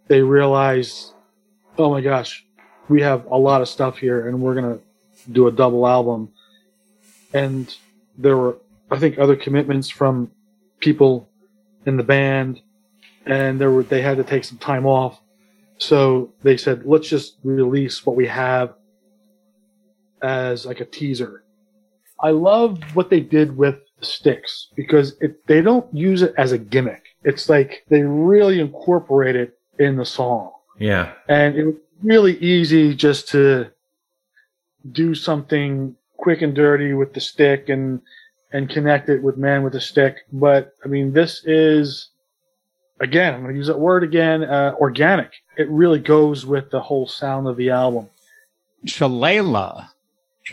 [0.07, 1.13] they realized,
[1.77, 2.45] "Oh my gosh,
[2.89, 6.29] we have a lot of stuff here and we're going to do a double album."
[7.33, 7.73] And
[8.17, 8.57] there were
[8.89, 10.31] I think other commitments from
[10.79, 11.29] people
[11.85, 12.61] in the band
[13.25, 15.21] and there were they had to take some time off.
[15.77, 18.75] So they said, let's just release what we have
[20.21, 21.43] as like a teaser.
[22.19, 26.57] I love what they did with sticks because it, they don't use it as a
[26.57, 27.03] gimmick.
[27.23, 30.51] It's like they really incorporate it in the song.
[30.79, 33.71] Yeah, And it was really easy just to
[34.91, 38.01] do something quick and dirty with the stick and
[38.53, 40.17] and connect it with man with a stick.
[40.33, 42.09] But I mean, this is
[42.99, 45.31] again, I'm going to use that word again, uh, organic.
[45.57, 48.09] It really goes with the whole sound of the album.
[48.85, 49.85] Shillelagh.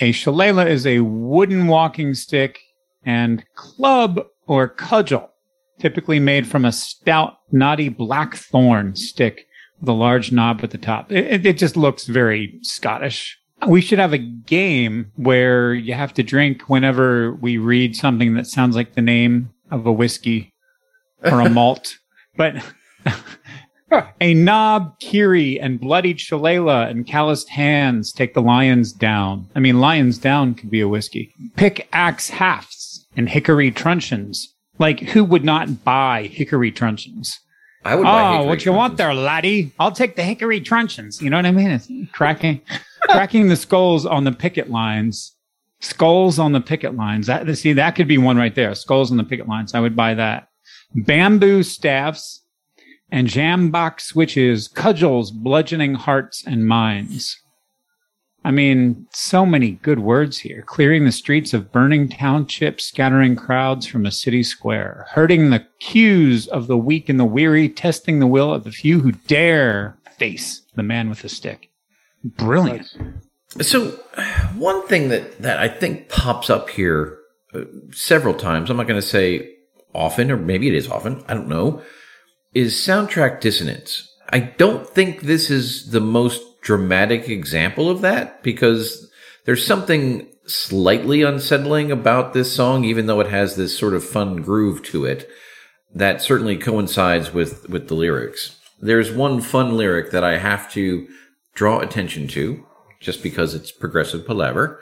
[0.00, 2.60] A shillelagh is a wooden walking stick
[3.08, 5.30] and club or cudgel,
[5.80, 9.46] typically made from a stout, knotty blackthorn stick
[9.80, 11.10] with a large knob at the top.
[11.10, 13.38] It, it- just looks very Scottish.
[13.66, 18.46] We should have a game where you have to drink whenever we read something that
[18.46, 20.52] sounds like the name of a whiskey
[21.24, 21.96] or a malt.
[22.36, 22.54] But
[24.20, 29.48] a knobkerrie, and bloodied shillelagh and calloused hands take the lions down.
[29.56, 31.32] I mean, lions down could be a whiskey.
[31.56, 32.77] Pickaxe hafts
[33.18, 34.54] and hickory truncheons.
[34.78, 37.40] Like, who would not buy hickory truncheons?
[37.84, 38.04] I would.
[38.04, 39.72] buy Oh, what you want there, laddie?
[39.78, 41.20] I'll take the hickory truncheons.
[41.20, 41.70] You know what I mean?
[41.70, 42.62] It's cracking,
[43.02, 45.34] cracking the skulls on the picket lines.
[45.80, 47.26] Skulls on the picket lines.
[47.26, 48.74] That see, that could be one right there.
[48.74, 49.74] Skulls on the picket lines.
[49.74, 50.48] I would buy that.
[50.94, 52.42] Bamboo staffs
[53.10, 57.40] and sjambok switches, cudgels, bludgeoning hearts and minds.
[58.44, 60.62] I mean, so many good words here.
[60.62, 66.46] Clearing the streets of burning townships, scattering crowds from a city square, hurting the queues
[66.48, 70.62] of the weak and the weary, testing the will of the few who dare face
[70.76, 71.70] the man with the stick.
[72.24, 72.96] Brilliant.
[73.60, 73.90] So,
[74.54, 77.18] one thing that, that I think pops up here
[77.54, 77.62] uh,
[77.92, 79.54] several times, I'm not going to say
[79.94, 81.82] often, or maybe it is often, I don't know,
[82.54, 84.04] is soundtrack dissonance.
[84.30, 89.10] I don't think this is the most dramatic example of that because
[89.44, 94.42] there's something slightly unsettling about this song, even though it has this sort of fun
[94.42, 95.28] groove to it
[95.94, 98.56] that certainly coincides with, with the lyrics.
[98.80, 101.08] There's one fun lyric that I have to
[101.54, 102.64] draw attention to
[103.00, 104.80] just because it's progressive palaver.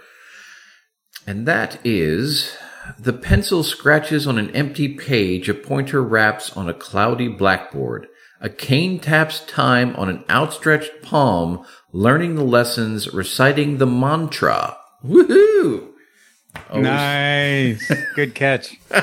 [1.27, 2.57] And that is
[2.99, 8.07] the pencil scratches on an empty page, a pointer raps on a cloudy blackboard.
[8.41, 14.77] A cane taps time on an outstretched palm, learning the lessons, reciting the mantra.
[15.05, 15.91] Woohoo!
[16.71, 17.93] Oh, Nice.
[18.15, 18.77] Good catch.
[18.91, 19.01] oh,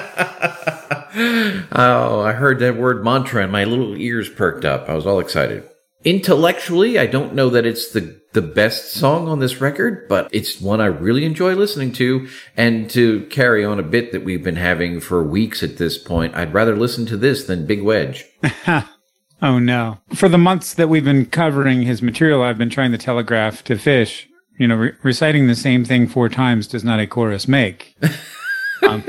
[2.22, 4.90] I heard that word mantra and my little ears perked up.
[4.90, 5.64] I was all excited.
[6.04, 10.60] Intellectually, I don't know that it's the, the best song on this record, but it's
[10.60, 12.28] one I really enjoy listening to.
[12.58, 16.36] And to carry on a bit that we've been having for weeks at this point,
[16.36, 18.26] I'd rather listen to this than Big Wedge.
[19.42, 20.00] Oh no.
[20.14, 23.78] For the months that we've been covering his material, I've been trying to telegraph to
[23.78, 24.28] Fish,
[24.58, 27.96] you know, re- reciting the same thing four times does not a chorus make.
[28.88, 29.04] um,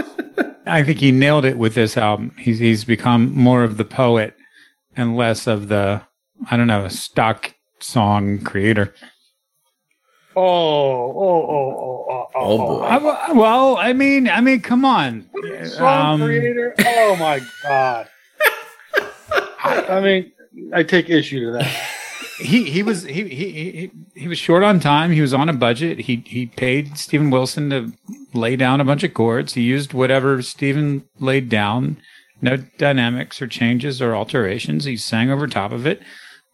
[0.67, 2.35] I think he nailed it with this album.
[2.39, 4.35] He's, he's become more of the poet
[4.97, 6.03] and less of the,
[6.51, 8.93] I don't know, stock song creator.
[10.37, 12.85] Oh, oh, oh, oh, oh, Oh, boy.
[12.85, 15.31] I- well, I mean, I mean, come on.
[15.65, 16.75] Song Um, creator.
[16.85, 18.09] Oh my god.
[19.65, 20.33] I, mean,
[20.73, 21.67] I take issue to that.
[22.39, 25.13] he he was he, he he he was short on time.
[25.13, 26.01] He was on a budget.
[26.01, 27.93] He he paid Steven Wilson to
[28.33, 29.55] lay down a bunch of chords.
[29.55, 31.97] He used whatever Steven laid down.
[32.43, 34.85] No dynamics or changes or alterations.
[34.85, 36.03] He sang over top of it,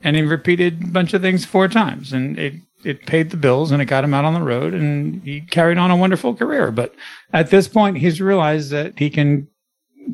[0.03, 2.55] and he repeated a bunch of things four times, and it
[2.85, 5.79] it paid the bills and it got him out on the road, and he carried
[5.79, 6.71] on a wonderful career.
[6.71, 6.95] But
[7.33, 9.49] at this point, he's realized that he can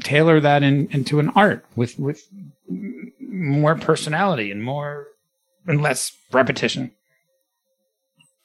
[0.03, 2.27] tailor that in, into an art with with
[3.21, 5.09] more personality and more
[5.67, 6.93] and less repetition.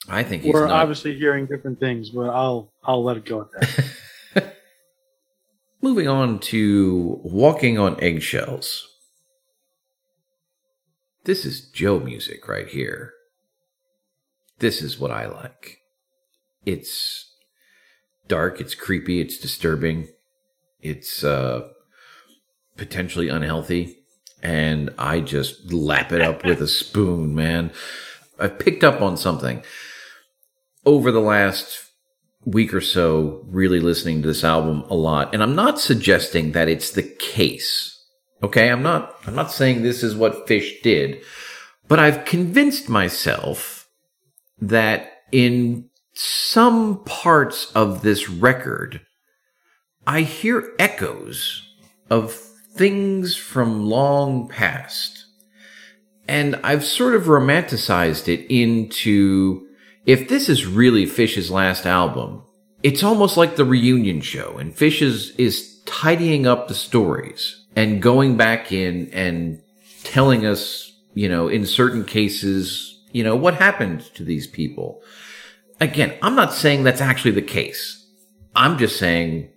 [0.08, 0.80] I think he's We're not.
[0.82, 3.50] obviously hearing different things, but I'll I'll let it go at
[4.34, 4.56] that.
[5.82, 8.88] Moving on to Walking on Eggshells.
[11.24, 13.12] This is Joe music right here.
[14.58, 15.78] This is what I like.
[16.64, 17.32] It's
[18.28, 20.08] dark, it's creepy, it's disturbing,
[20.82, 21.68] it's uh,
[22.76, 23.98] potentially unhealthy,
[24.42, 27.72] and I just lap it up with a spoon, man.
[28.38, 29.62] I've picked up on something
[30.84, 31.92] over the last
[32.44, 36.68] week or so really listening to this album a lot and i'm not suggesting that
[36.68, 38.04] it's the case
[38.42, 41.22] okay i'm not i'm not saying this is what fish did
[41.86, 43.88] but i've convinced myself
[44.60, 49.00] that in some parts of this record
[50.06, 51.74] i hear echoes
[52.10, 55.26] of things from long past
[56.26, 59.66] and i've sort of romanticized it into
[60.06, 62.42] if this is really Fish's last album,
[62.82, 68.02] it's almost like the reunion show, and Fish is, is tidying up the stories and
[68.02, 69.62] going back in and
[70.02, 75.02] telling us, you know, in certain cases, you know, what happened to these people.
[75.80, 78.04] Again, I'm not saying that's actually the case.
[78.56, 79.50] I'm just saying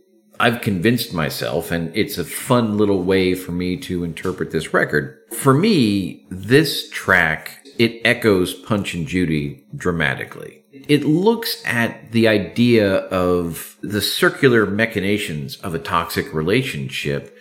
[0.45, 5.17] I've convinced myself, and it's a fun little way for me to interpret this record.
[5.31, 10.63] For me, this track it echoes Punch and Judy dramatically.
[10.71, 17.35] It looks at the idea of the circular machinations of a toxic relationship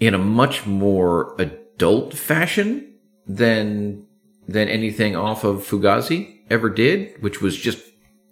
[0.00, 2.94] in a much more adult fashion
[3.26, 4.06] than
[4.48, 7.78] than anything off of Fugazi ever did, which was just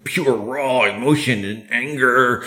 [0.05, 2.47] pure raw emotion and anger.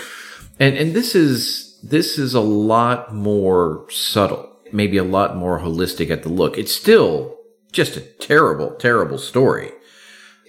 [0.58, 6.10] And and this is this is a lot more subtle, maybe a lot more holistic
[6.10, 6.56] at the look.
[6.56, 7.36] It's still
[7.72, 9.72] just a terrible, terrible story.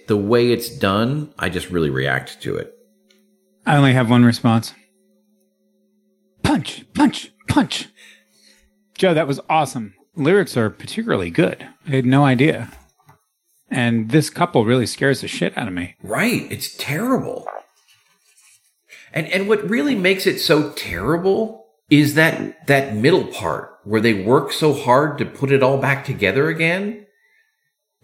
[0.06, 2.72] The way it's done, I just really react to it.
[3.66, 4.72] I only have one response.
[6.44, 7.88] Punch, punch, punch.
[8.96, 9.94] Joe, that was awesome.
[10.14, 11.68] Lyrics are particularly good.
[11.86, 12.70] I had no idea.
[13.68, 15.96] And this couple really scares the shit out of me.
[16.02, 16.46] Right.
[16.50, 17.48] It's terrible.
[19.16, 24.12] And and what really makes it so terrible is that that middle part where they
[24.12, 27.06] work so hard to put it all back together again.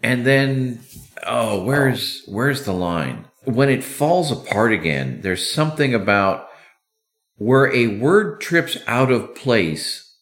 [0.01, 0.79] And then
[1.23, 3.27] oh, where's where's the line?
[3.43, 6.47] When it falls apart again, there's something about
[7.35, 10.17] where a word trips out of place,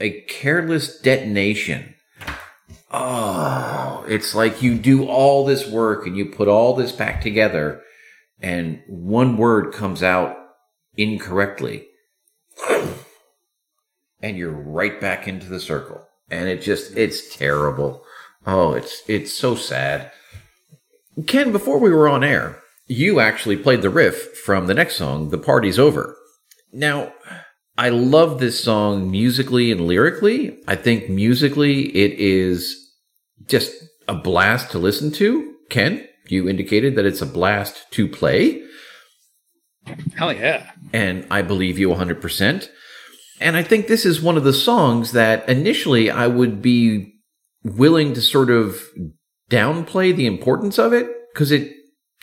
[0.00, 1.94] a careless detonation.
[2.90, 7.82] Oh, it's like you do all this work and you put all this back together
[8.40, 10.36] and one word comes out
[10.96, 11.86] incorrectly.
[14.20, 16.06] And you're right back into the circle.
[16.30, 18.02] And it just, it's terrible.
[18.46, 20.10] Oh, it's, it's so sad.
[21.26, 25.30] Ken, before we were on air, you actually played the riff from the next song,
[25.30, 26.16] The Party's Over.
[26.72, 27.12] Now,
[27.78, 30.58] I love this song musically and lyrically.
[30.66, 32.94] I think musically it is
[33.46, 33.72] just
[34.08, 35.54] a blast to listen to.
[35.68, 38.62] Ken, you indicated that it's a blast to play,
[40.16, 40.70] Hell yeah.
[40.92, 42.68] and I believe you 100%.
[43.40, 47.14] And I think this is one of the songs that initially I would be
[47.62, 48.82] willing to sort of
[49.50, 51.72] downplay the importance of it because it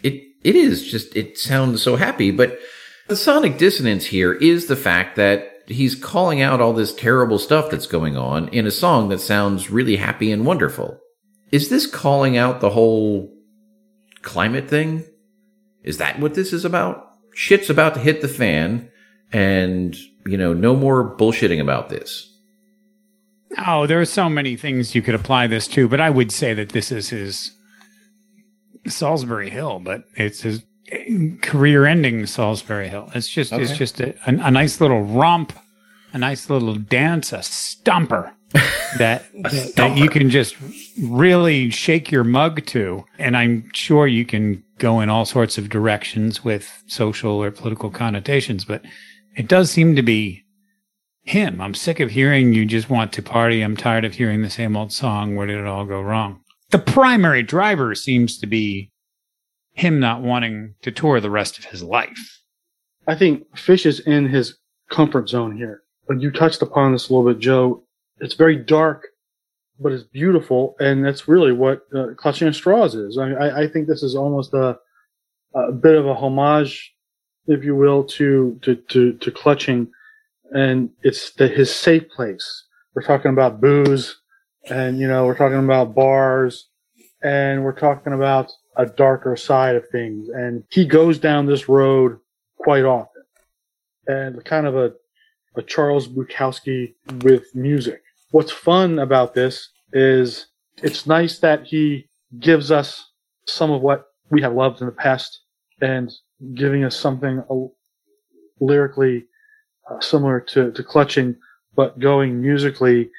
[0.04, 2.60] it it is just it sounds so happy, but
[3.08, 7.70] the sonic dissonance here is the fact that he's calling out all this terrible stuff
[7.70, 11.00] that's going on in a song that sounds really happy and wonderful.
[11.52, 13.33] Is this calling out the whole
[14.24, 15.04] climate thing?
[15.84, 17.10] Is that what this is about?
[17.36, 18.90] Shit's about to hit the fan
[19.32, 19.96] and,
[20.26, 22.30] you know, no more bullshitting about this.
[23.68, 26.54] Oh, there are so many things you could apply this to, but I would say
[26.54, 27.52] that this is his
[28.88, 30.64] Solsbury Hill, but it's his
[31.42, 33.12] career-ending Solsbury Hill.
[33.14, 35.54] It's just it's just a, a, a nice little romp,
[36.14, 38.34] a nice little dance, a stomper
[38.98, 40.56] that that, that you can just
[41.02, 45.70] really shake your mug to, and I'm sure you can go in all sorts of
[45.70, 48.84] directions with social or political connotations, but
[49.36, 50.44] it does seem to be
[51.24, 51.62] him.
[51.62, 53.62] I'm sick of hearing you just want to party.
[53.62, 55.36] I'm tired of hearing the same old song.
[55.36, 56.42] Where did it all go wrong?
[56.70, 58.92] The primary driver seems to be
[59.74, 62.42] him not wanting to tour the rest of his life.
[63.08, 64.58] I think Fish is in his
[64.90, 65.82] comfort zone here.
[66.08, 67.84] But you touched upon this a little bit, Joe.
[68.20, 69.08] It's very dark,
[69.80, 73.18] but it's beautiful, and that's really what uh, Clutching at Straws is.
[73.18, 74.78] I, I, I think this is almost a,
[75.56, 76.94] a bit of a homage,
[77.48, 79.88] if you will, to to to, to Clutching,
[80.52, 82.66] and it's the, his safe place.
[82.96, 84.22] We're talking about booze,
[84.70, 86.70] and you know we're talking about bars,
[87.24, 90.30] and we're talking about a darker side of things.
[90.30, 92.20] And he goes down this road
[92.58, 93.24] quite often.
[94.08, 94.94] And kind of a,
[95.56, 98.03] a Charles Bukowski with music.
[98.34, 102.10] What's fun about this is it's nice that he
[102.40, 103.12] gives us
[103.46, 105.42] some of what we have loved in the past
[105.80, 106.12] and
[106.56, 107.56] giving us something uh,
[108.60, 109.26] lyrically
[109.88, 111.36] uh, similar to, to clutching,
[111.76, 113.12] but going musically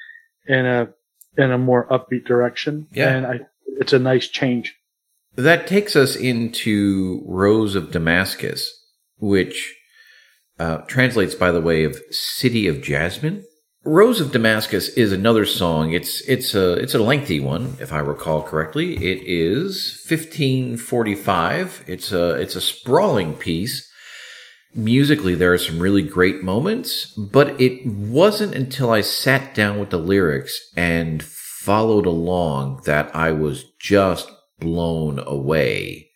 [0.49, 0.89] in a
[1.37, 2.85] in a more upbeat direction.
[2.91, 3.15] Yeah.
[3.15, 3.39] And I,
[3.79, 4.75] it's a nice change.
[5.37, 8.69] That takes us into Rose of Damascus,
[9.19, 9.77] which
[10.59, 13.45] uh, translates, by the way, of City of Jasmine.
[13.87, 15.93] Rose of Damascus is another song.
[15.93, 18.95] It's it's a it's a lengthy one, if I recall correctly.
[18.95, 21.83] It is 1545.
[21.85, 23.87] It's a it's a sprawling piece.
[24.73, 29.91] Musically, there are some really great moments, but it wasn't until I sat down with
[29.91, 36.09] the lyrics and followed along that I was just blown away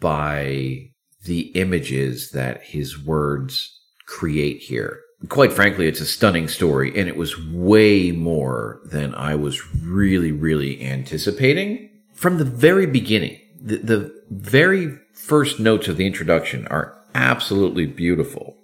[0.00, 0.90] by
[1.24, 5.02] the images that his words create here.
[5.26, 10.30] Quite frankly, it's a stunning story, and it was way more than I was really,
[10.30, 11.90] really anticipating.
[12.14, 18.56] From the very beginning, the, the very first notes of the introduction are absolutely beautiful.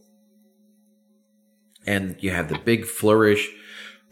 [1.86, 3.50] And you have the big flourish.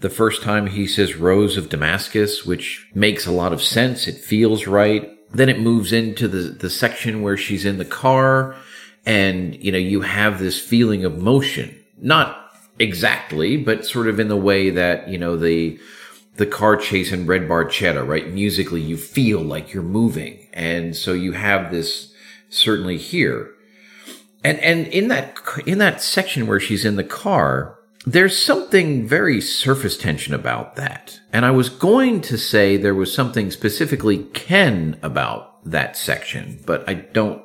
[0.01, 4.09] The first time he says Rose of Damascus, which makes a lot of sense.
[4.09, 5.17] It feels right.
[5.31, 8.57] Then it moves into the, the section where she's in the car
[9.07, 11.79] and, you know, you have this feeling of motion.
[12.03, 15.79] Not exactly, but sort of in the way that, you know, the,
[16.37, 18.29] the car chase in Red Barchetta, right?
[18.29, 20.49] Musically, you feel like you're moving.
[20.53, 22.13] And so you have this
[22.51, 23.53] certainly here.
[24.43, 29.41] And, and in that, in that section where she's in the car, there's something very
[29.41, 31.21] surface tension about that.
[31.33, 36.89] And I was going to say there was something specifically Ken about that section, but
[36.89, 37.43] I don't,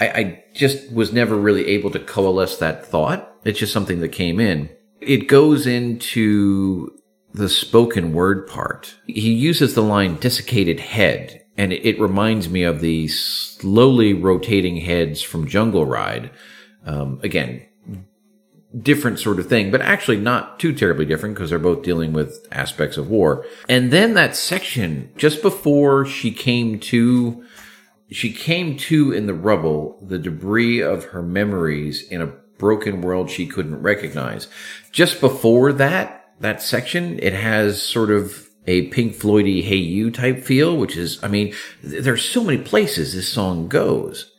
[0.00, 3.30] I, I just was never really able to coalesce that thought.
[3.44, 4.70] It's just something that came in.
[5.00, 6.90] It goes into
[7.34, 8.94] the spoken word part.
[9.06, 15.20] He uses the line desiccated head, and it, reminds me of the slowly rotating heads
[15.20, 16.30] from Jungle Ride.
[16.86, 17.66] Um, again,
[18.80, 22.46] different sort of thing, but actually not too terribly different because they're both dealing with
[22.50, 23.44] aspects of war.
[23.68, 27.44] And then that section just before she came to,
[28.10, 33.30] she came to in the rubble, the debris of her memories in a broken world
[33.30, 34.48] she couldn't recognize.
[34.92, 40.42] Just before that, that section, it has sort of a Pink Floydy Hey You type
[40.42, 44.32] feel, which is, I mean, there's so many places this song goes.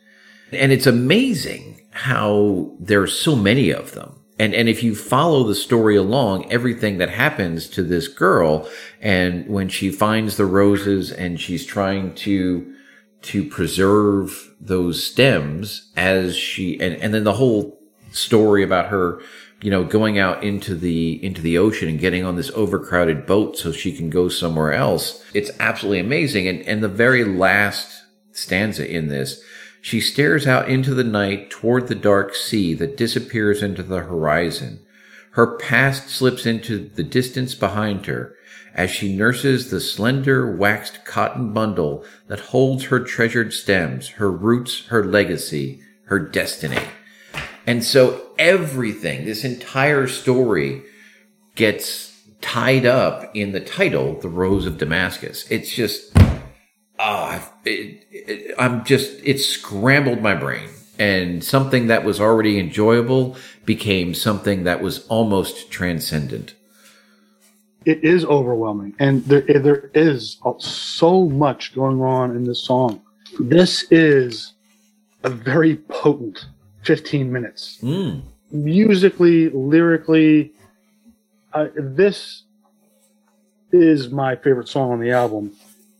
[0.52, 4.20] And it's amazing how there's so many of them.
[4.38, 8.68] And, and if you follow the story along, everything that happens to this girl
[9.00, 12.74] and when she finds the roses and she's trying to,
[13.22, 17.75] to preserve those stems as she, and, and then the whole
[18.16, 19.20] story about her,
[19.62, 23.56] you know, going out into the, into the ocean and getting on this overcrowded boat
[23.56, 25.24] so she can go somewhere else.
[25.34, 26.48] It's absolutely amazing.
[26.48, 28.02] And, and the very last
[28.32, 29.42] stanza in this,
[29.80, 34.80] she stares out into the night toward the dark sea that disappears into the horizon.
[35.32, 38.34] Her past slips into the distance behind her
[38.74, 44.86] as she nurses the slender waxed cotton bundle that holds her treasured stems, her roots,
[44.86, 46.82] her legacy, her destiny.
[47.66, 50.82] And so everything, this entire story
[51.56, 55.50] gets tied up in the title, The Rose of Damascus.
[55.50, 56.16] It's just,
[56.98, 60.68] ah, it, it, I'm just, it scrambled my brain.
[60.98, 66.54] And something that was already enjoyable became something that was almost transcendent.
[67.84, 73.00] It is overwhelming, and there, there is so much going on in this song.
[73.38, 74.54] This is
[75.22, 76.46] a very potent
[76.86, 77.78] 15 minutes.
[77.82, 78.22] Mm.
[78.50, 80.52] Musically, lyrically,
[81.52, 82.44] uh, this
[83.72, 85.52] is my favorite song on the album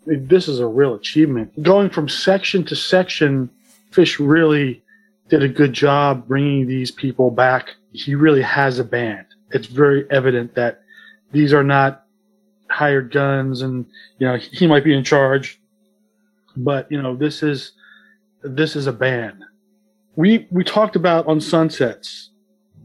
[0.07, 1.63] this is a real achievement.
[1.63, 3.51] Going from section to section,
[3.91, 4.83] Fish really
[5.29, 7.75] did a good job bringing these people back.
[7.93, 9.27] He really has a band.
[9.51, 10.83] It's very evident that
[11.33, 12.05] these are not
[12.71, 13.87] hired guns and,
[14.19, 15.61] you know, he might be in charge,
[16.57, 17.73] but, you know, this is,
[18.43, 19.43] this is a band.
[20.17, 22.31] We, we talked about on Sunsets,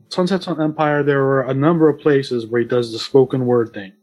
[0.10, 3.74] Sunsets on Empire, there were a number of places where he does the spoken word
[3.74, 3.94] thing.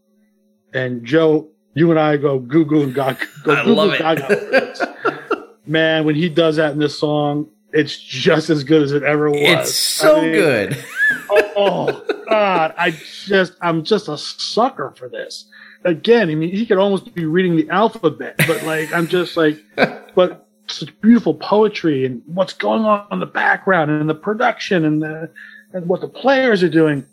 [0.72, 3.24] And Joe you and I go goo goo and gaga.
[3.44, 3.98] Go I love it.
[4.00, 5.46] gaga.
[5.66, 9.30] Man, when he does that in this song, it's just as good as it ever
[9.30, 9.40] was.
[9.40, 10.84] It's so I mean, good.
[11.30, 15.46] Oh, oh God, I just I'm just a sucker for this.
[15.84, 19.58] Again, I mean, he could almost be reading the alphabet, but like I'm just like,
[20.14, 25.02] but such beautiful poetry and what's going on in the background and the production and
[25.02, 25.30] the
[25.72, 27.04] and what the players are doing.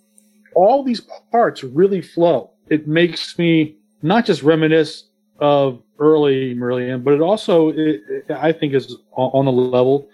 [0.55, 1.01] All these
[1.31, 2.51] parts really flow.
[2.69, 5.05] It makes me not just reminisce
[5.39, 10.07] of early Marillion, but it also, it, it, I think, is on the level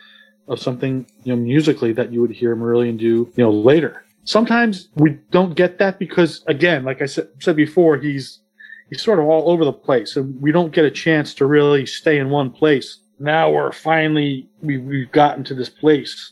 [0.47, 4.03] of something you know musically that you would hear Marillion do you know later.
[4.23, 8.39] Sometimes we don't get that because, again, like I said, said before, he's
[8.89, 11.85] he's sort of all over the place, and we don't get a chance to really
[11.85, 12.99] stay in one place.
[13.22, 16.32] Now we're finally we, we've gotten to this place,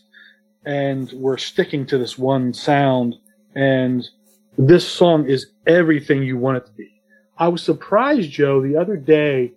[0.65, 3.15] and we're sticking to this one sound,
[3.53, 4.09] and
[4.57, 6.99] this song is everything you want it to be.
[7.37, 9.53] I was surprised, Joe, the other day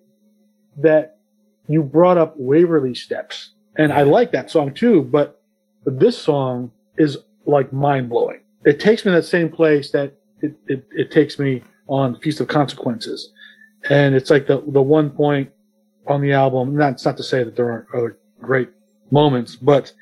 [0.76, 1.16] that
[1.68, 3.52] you brought up Waverley Steps.
[3.76, 5.40] And I like that song too, but
[5.86, 7.16] this song is
[7.46, 8.40] like mind blowing.
[8.66, 12.40] It takes me to that same place that it, it, it takes me on Feast
[12.40, 13.32] of Consequences.
[13.88, 15.50] And it's like the, the one point
[16.12, 18.68] on the album, that's not to say that there aren't other great
[19.10, 19.92] moments, but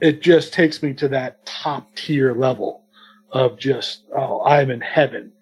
[0.00, 2.84] it just takes me to that top tier level
[3.30, 5.32] of just, oh, I'm in heaven.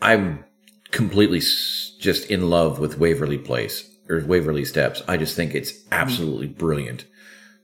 [0.00, 0.44] I'm
[0.90, 5.02] completely just in love with Waverly Place or Waverley Steps.
[5.08, 5.92] I just think it's mm-hmm.
[5.92, 7.04] absolutely brilliant.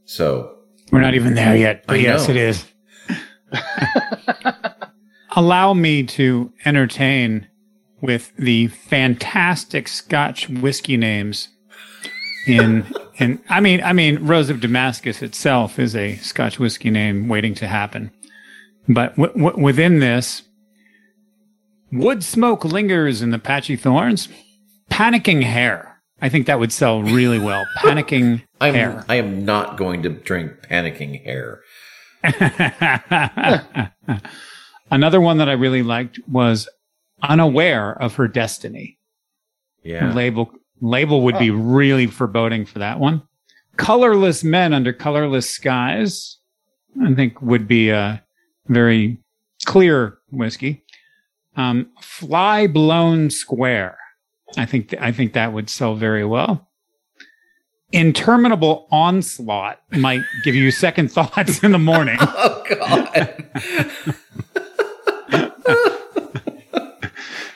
[0.04, 0.56] So
[0.90, 2.64] we're not even there yet, but yes, it is.
[5.36, 7.46] Allow me to entertain
[8.00, 11.48] with the fantastic Scotch whiskey names
[12.46, 12.86] in
[13.18, 17.54] in I mean I mean Rose of Damascus itself is a Scotch whiskey name waiting
[17.56, 18.10] to happen.
[18.88, 20.42] But w- w- within this
[21.92, 24.28] Wood smoke lingers in the patchy thorns.
[24.90, 26.00] Panicking hair.
[26.22, 27.64] I think that would sell really well.
[27.78, 29.04] Panicking I'm, hair.
[29.08, 31.62] I am not going to drink panicking hair.
[34.90, 36.68] Another one that I really liked was
[37.22, 38.98] unaware of her destiny.
[39.82, 40.12] Yeah.
[40.12, 43.22] Label label would be really foreboding for that one.
[43.76, 46.38] Colorless men under colorless skies,
[47.02, 48.22] I think would be a
[48.68, 49.18] very
[49.64, 50.84] clear whiskey.
[51.56, 53.98] Um, fly blown square.
[54.56, 56.68] I think th- I think that would sell very well.
[57.92, 62.18] Interminable onslaught might give you second thoughts in the morning.
[62.20, 64.16] oh God.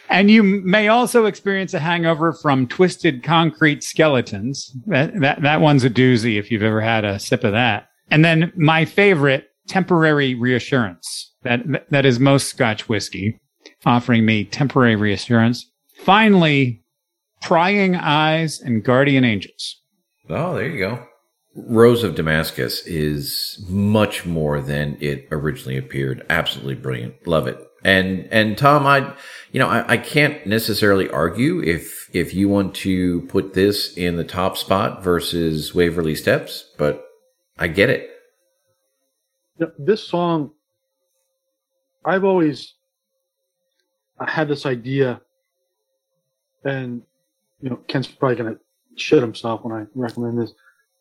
[0.08, 4.70] and you may also experience a hangover from twisted concrete skeletons.
[4.86, 7.88] That, that that one's a doozy if you've ever had a sip of that.
[8.10, 11.32] And then my favorite, temporary reassurance.
[11.42, 13.38] That that is most Scotch whiskey
[13.86, 15.70] offering me temporary reassurance.
[15.98, 16.82] Finally,
[17.42, 19.80] prying eyes and guardian angels.
[20.28, 21.06] Oh, there you go.
[21.54, 26.24] Rose of Damascus is much more than it originally appeared.
[26.28, 27.26] Absolutely brilliant.
[27.26, 27.58] Love it.
[27.84, 29.14] And and Tom, I
[29.54, 34.16] you know, I, I can't necessarily argue if if you want to put this in
[34.16, 37.06] the top spot versus Waverley Steps, but
[37.56, 38.10] I get it.
[39.78, 40.50] This song
[42.04, 42.74] I've always
[44.18, 45.20] I had this idea,
[46.64, 47.02] and
[47.60, 48.56] you know, Ken's probably gonna
[48.96, 50.52] shit himself when I recommend this,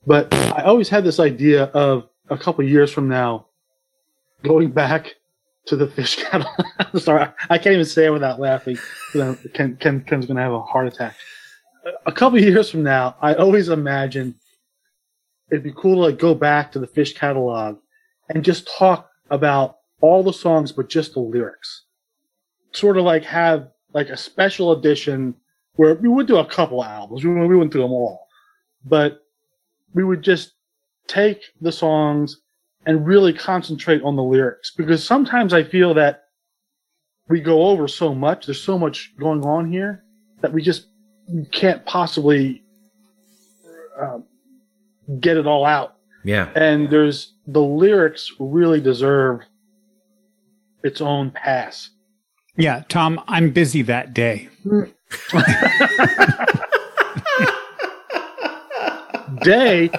[0.06, 3.48] but I always had this idea of a couple years from now
[4.44, 5.16] going back
[5.68, 6.68] to the fish catalog.
[6.98, 8.78] Sorry, I can't even say it without laughing.
[9.14, 11.16] Ken, Ken, Ken's gonna have a heart attack.
[12.06, 14.36] A couple years from now, I always imagine
[15.52, 17.78] it'd be cool to like go back to the fish catalog
[18.30, 21.84] and just talk about all the songs, but just the lyrics
[22.74, 25.36] sort of like have like a special edition
[25.76, 27.24] where we would do a couple albums.
[27.24, 28.28] We, we wouldn't do them all,
[28.84, 29.20] but
[29.94, 30.54] we would just
[31.08, 32.42] take the songs
[32.86, 36.24] and really concentrate on the lyrics because sometimes I feel that
[37.30, 38.46] we go over so much.
[38.46, 40.04] There's so much going on here
[40.42, 40.88] that we just
[41.52, 42.64] can't possibly
[44.00, 44.20] uh,
[45.20, 45.96] get it all out.
[46.24, 46.50] Yeah.
[46.56, 49.42] And there's the lyrics really deserve
[50.84, 51.90] its own pass.
[52.56, 54.50] Yeah, Tom, I'm busy that day.
[59.42, 59.90] day,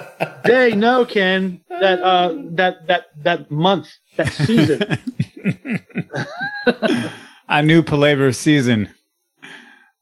[0.45, 1.61] day, no, Ken.
[1.79, 4.97] That uh, that that that month, that season.
[7.47, 8.89] a new palaver season.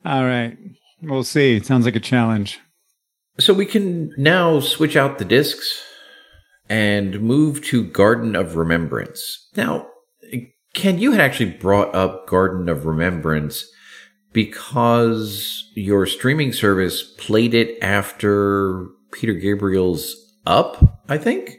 [0.06, 0.58] All right,
[1.02, 1.56] we'll see.
[1.56, 2.60] It sounds like a challenge.
[3.40, 5.82] So we can now switch out the discs
[6.70, 9.50] and move to Garden of Remembrance.
[9.56, 9.88] Now,
[10.74, 13.66] Ken, you had actually brought up Garden of Remembrance
[14.34, 20.16] because your streaming service played it after Peter Gabriel's
[20.46, 21.58] Up, I think.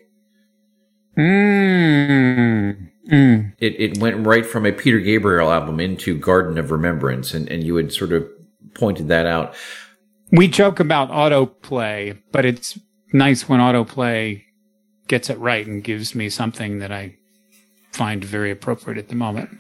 [1.16, 2.90] Mm.
[3.10, 3.52] Mm.
[3.58, 7.62] It it went right from a Peter Gabriel album into Garden of Remembrance, and, and
[7.64, 8.26] you had sort of
[8.74, 9.54] pointed that out.
[10.32, 12.78] We joke about autoplay, but it's
[13.12, 14.42] nice when autoplay
[15.06, 17.16] gets it right and gives me something that I
[17.92, 19.50] find very appropriate at the moment.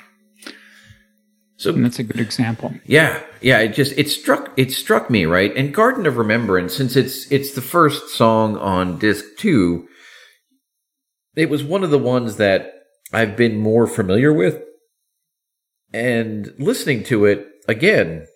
[1.56, 2.74] So And that's a good example.
[2.84, 3.60] Yeah, yeah.
[3.60, 5.54] It just it struck it struck me right.
[5.56, 9.88] And Garden of Remembrance, since it's it's the first song on disc two,
[11.36, 12.72] it was one of the ones that
[13.12, 14.62] I've been more familiar with.
[15.92, 18.26] And listening to it again,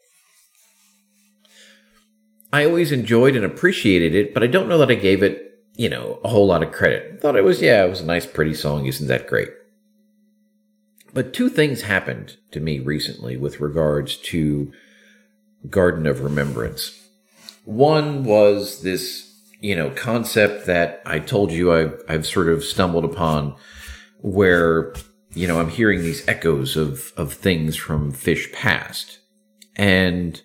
[2.53, 5.89] I always enjoyed and appreciated it, but I don't know that I gave it, you
[5.89, 7.21] know, a whole lot of credit.
[7.21, 8.87] Thought it was, yeah, it was a nice, pretty song.
[8.87, 9.51] Isn't that great?
[11.13, 14.73] But two things happened to me recently with regards to
[15.69, 16.99] Garden of Remembrance.
[17.65, 19.28] One was this,
[19.61, 23.57] you know, concept that I told you I've, I've sort of stumbled upon
[24.21, 24.95] where,
[25.35, 29.19] you know, I'm hearing these echoes of, of things from Fish Past.
[29.77, 30.41] And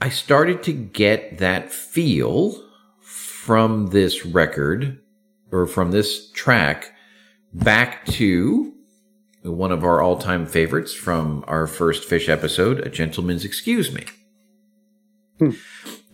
[0.00, 2.62] I started to get that feel
[3.00, 5.00] from this record
[5.50, 6.92] or from this track
[7.52, 8.74] back to
[9.42, 14.04] one of our all time favorites from our first fish episode, A Gentleman's Excuse Me.
[15.38, 15.50] Hmm.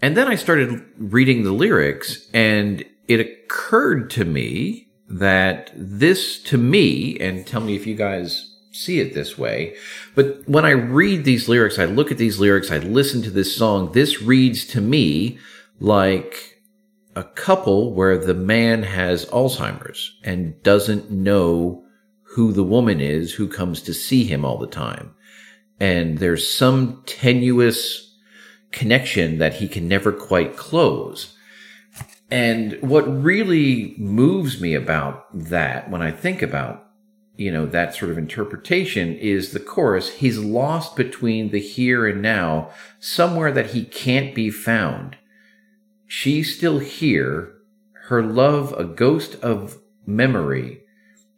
[0.05, 6.59] And then I started reading the lyrics, and it occurred to me that this, to
[6.59, 9.75] me, and tell me if you guys see it this way,
[10.15, 13.57] but when I read these lyrics, I look at these lyrics, I listen to this
[13.57, 15.39] song, this reads to me
[15.81, 16.61] like
[17.17, 21.83] a couple where the man has Alzheimer's and doesn't know
[22.25, 25.15] who the woman is who comes to see him all the time.
[25.81, 28.14] And there's some tenuous
[28.75, 31.35] connection that he can never quite close.
[32.31, 36.85] And what really moves me about that when I think about
[37.37, 40.09] you know, that sort of interpretation is the chorus.
[40.09, 42.71] He's lost between the here and now,
[43.01, 45.17] somewhere that he can't be found.
[46.07, 47.55] She's still here,
[48.05, 50.83] her love a ghost of memory.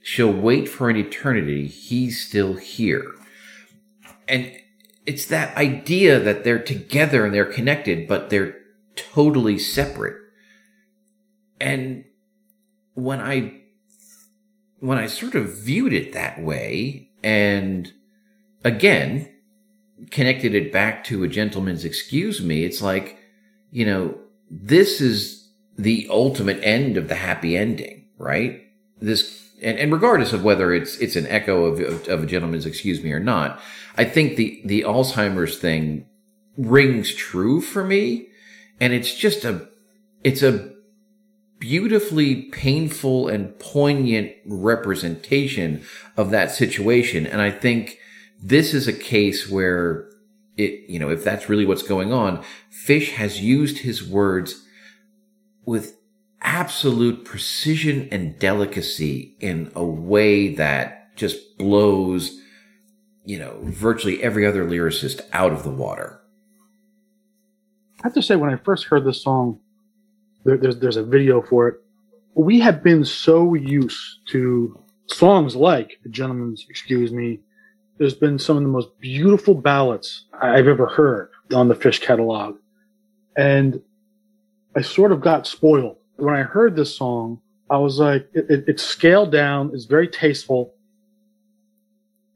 [0.02, 1.66] She'll wait for an eternity.
[1.66, 3.12] He's still here.
[4.28, 4.52] And
[5.06, 8.56] it's that idea that they're together and they're connected, but they're
[8.96, 10.16] totally separate.
[11.60, 12.04] And
[12.94, 13.62] when I
[14.80, 17.92] when I sort of viewed it that way, and
[18.62, 19.32] again,
[20.10, 23.18] connected it back to a gentleman's excuse me, it's like,
[23.70, 24.18] you know,
[24.50, 25.48] this is
[25.78, 28.62] the ultimate end of the happy ending, right?
[29.00, 32.66] This, and, and regardless of whether it's, it's an echo of, of, of a gentleman's
[32.66, 33.60] excuse me or not,
[33.98, 36.06] I think the, the Alzheimer's thing
[36.56, 38.28] rings true for me.
[38.80, 39.68] And it's just a,
[40.22, 40.72] it's a
[41.58, 45.82] beautifully painful and poignant representation
[46.16, 47.26] of that situation.
[47.26, 47.98] And I think
[48.40, 50.08] this is a case where
[50.56, 54.64] it, you know, if that's really what's going on, Fish has used his words
[55.64, 55.95] with
[56.46, 62.40] absolute precision and delicacy in a way that just blows,
[63.24, 66.20] you know, virtually every other lyricist out of the water.
[67.98, 69.58] I have to say, when I first heard this song,
[70.44, 71.74] there, there's there's a video for it.
[72.34, 77.40] We have been so used to songs like "The Gentleman's Excuse Me."
[77.98, 82.58] There's been some of the most beautiful ballads I've ever heard on the Fish catalog,
[83.36, 83.80] and
[84.76, 87.40] I sort of got spoiled when I heard this song.
[87.68, 90.72] I was like, it, it, it's scaled down, it's very tasteful,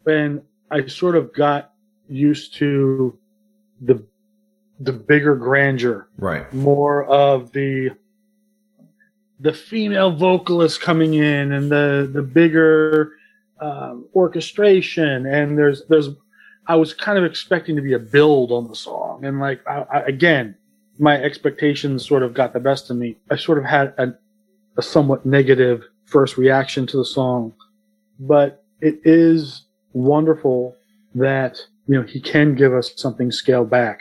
[0.05, 1.73] and I sort of got
[2.09, 3.17] used to
[3.81, 4.05] the
[4.81, 6.53] the bigger grandeur, Right.
[6.53, 7.91] more of the
[9.39, 13.13] the female vocalist coming in and the the bigger
[13.61, 16.09] um, orchestration and there's there's
[16.67, 19.85] I was kind of expecting to be a build on the song and like I,
[19.93, 20.57] I, again
[21.01, 23.17] my expectations sort of got the best of me.
[23.31, 24.13] I sort of had a,
[24.77, 27.55] a somewhat negative first reaction to the song,
[28.19, 30.77] but it is wonderful
[31.15, 34.01] that you know he can give us something scaled back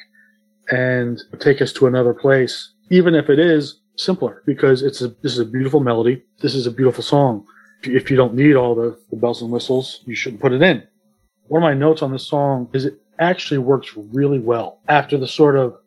[0.69, 5.31] and take us to another place, even if it is simpler, because it's a this
[5.33, 6.21] is a beautiful melody.
[6.41, 7.47] This is a beautiful song.
[7.83, 10.83] If you don't need all the, the bells and whistles, you shouldn't put it in.
[11.47, 15.27] One of my notes on this song is it actually works really well after the
[15.27, 15.77] sort of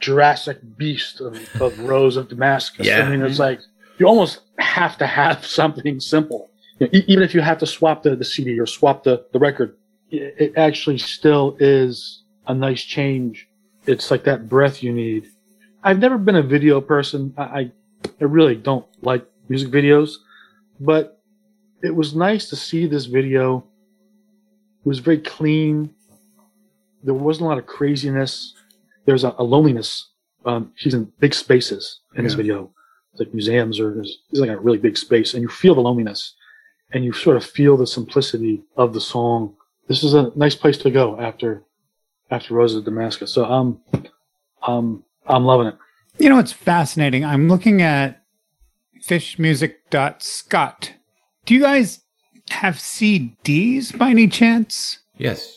[0.00, 2.86] Jurassic beast of, of Rose of Damascus.
[2.86, 3.06] Yeah.
[3.06, 3.60] I mean, it's like
[3.98, 6.50] you almost have to have something simple.
[6.78, 9.24] You know, e- even if you have to swap the, the CD or swap the,
[9.32, 9.76] the record,
[10.10, 13.48] it, it actually still is a nice change.
[13.86, 15.28] It's like that breath you need.
[15.82, 17.34] I've never been a video person.
[17.36, 17.72] I, I,
[18.20, 20.14] I really don't like music videos,
[20.80, 21.20] but
[21.82, 23.58] it was nice to see this video.
[24.84, 25.94] It was very clean.
[27.02, 28.54] There wasn't a lot of craziness.
[29.06, 30.10] There's a, a loneliness
[30.46, 32.42] Um, he's in big spaces in this Yeah.
[32.42, 32.70] video,
[33.12, 35.80] It's like museums or there's, he's like a really big space, and you feel the
[35.80, 36.34] loneliness,
[36.92, 39.54] and you sort of feel the simplicity of the song.
[39.88, 41.62] This is a nice place to go after
[42.30, 43.32] after Roses of Damascus.
[43.32, 43.80] So um,
[44.66, 45.76] um, I'm loving it.
[46.18, 47.24] You know, it's fascinating.
[47.24, 48.22] I'm looking at
[49.08, 50.92] fishmusic.scot.
[51.46, 52.00] Do you guys
[52.50, 54.98] have CDs by any chance?
[55.18, 55.56] Yes.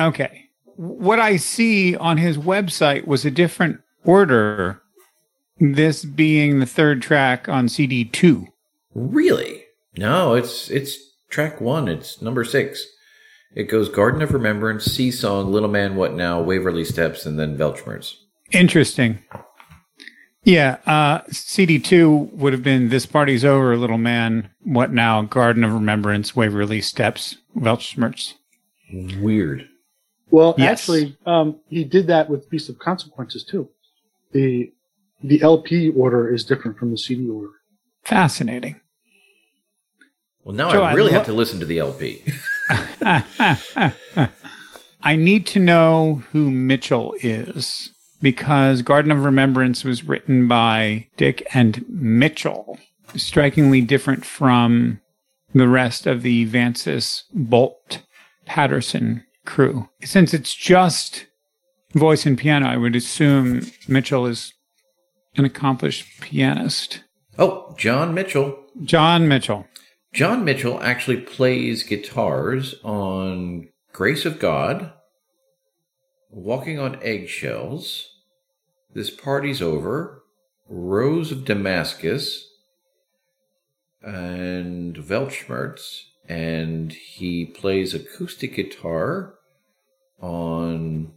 [0.00, 0.43] Okay.
[0.76, 4.82] What I see on his website was a different order,
[5.58, 8.46] this being the third track on CD 2.
[8.94, 9.64] Really?
[9.96, 10.98] No, it's it's
[11.28, 11.88] track one.
[11.88, 12.86] It's number six.
[13.54, 17.56] It goes Garden of Remembrance, Sea Song, Little Man, What Now, Waverley Steps, and then
[17.56, 18.16] Weltschmerz.
[18.50, 19.20] Interesting.
[20.42, 25.72] Yeah, uh, CD2 would have been This Party's Over, Little Man, What Now, Garden of
[25.72, 28.34] Remembrance, Waverley Steps, Weltschmerz.
[28.92, 29.68] Weird.
[30.34, 30.80] Well, Yes.
[30.80, 33.68] actually, um, he did that with Feast of Consequences too.
[34.32, 34.72] The
[35.22, 37.52] the LP order is different from the CD order.
[38.02, 38.80] Fascinating.
[40.42, 42.22] Well, now Joe, I I really lo- have to listen to the LP.
[45.02, 51.46] I need to know who Mitchell is because Garden of Remembrance was written by Dick
[51.54, 52.78] and Mitchell,
[53.14, 55.00] strikingly different from
[55.54, 57.98] the rest of the Vantsis Boult
[58.46, 59.88] Paterson crew.
[60.02, 61.26] Since it's just
[61.94, 64.52] voice and piano, I would assume Mitchell is
[65.36, 67.02] an accomplished pianist.
[67.38, 68.58] oh, John Mitchell.
[68.82, 69.66] John Mitchell.
[70.12, 74.92] John Mitchell actually plays guitars on Grace of God,
[76.30, 78.08] Walking on Eggshells,
[78.92, 80.22] This Party's Over,
[80.68, 82.48] Rose of Damascus,
[84.02, 86.02] and Weltschmerz.
[86.28, 89.34] And he plays acoustic guitar
[90.20, 91.12] on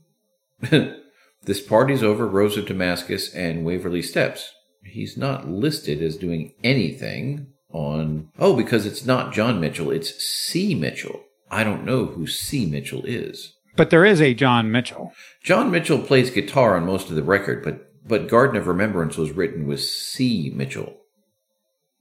[1.47, 4.51] This Party's Over, Rose of Damascus, and Waverley Steps.
[4.83, 8.29] He's not listed as doing anything on.
[8.37, 10.75] Oh, because it's not John Mitchell, it's C.
[10.75, 11.23] Mitchell.
[11.49, 12.65] I don't know who C.
[12.65, 13.53] Mitchell is.
[13.77, 15.13] But there is a John Mitchell.
[15.41, 19.31] John Mitchell plays guitar on most of the record, but but Garden of Remembrance was
[19.31, 20.51] written with C.
[20.53, 20.97] Mitchell.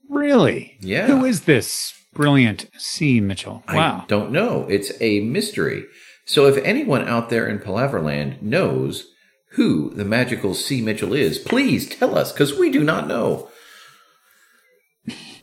[0.09, 0.77] Really?
[0.81, 1.07] Yeah.
[1.07, 3.21] Who is this brilliant C.
[3.21, 3.63] Mitchell?
[3.69, 4.03] Wow.
[4.03, 4.67] I don't know.
[4.69, 5.85] It's a mystery.
[6.25, 9.13] So if anyone out there in Palaverland knows
[9.51, 10.81] who the magical C.
[10.81, 13.51] Mitchell is, please tell us, because we do not know.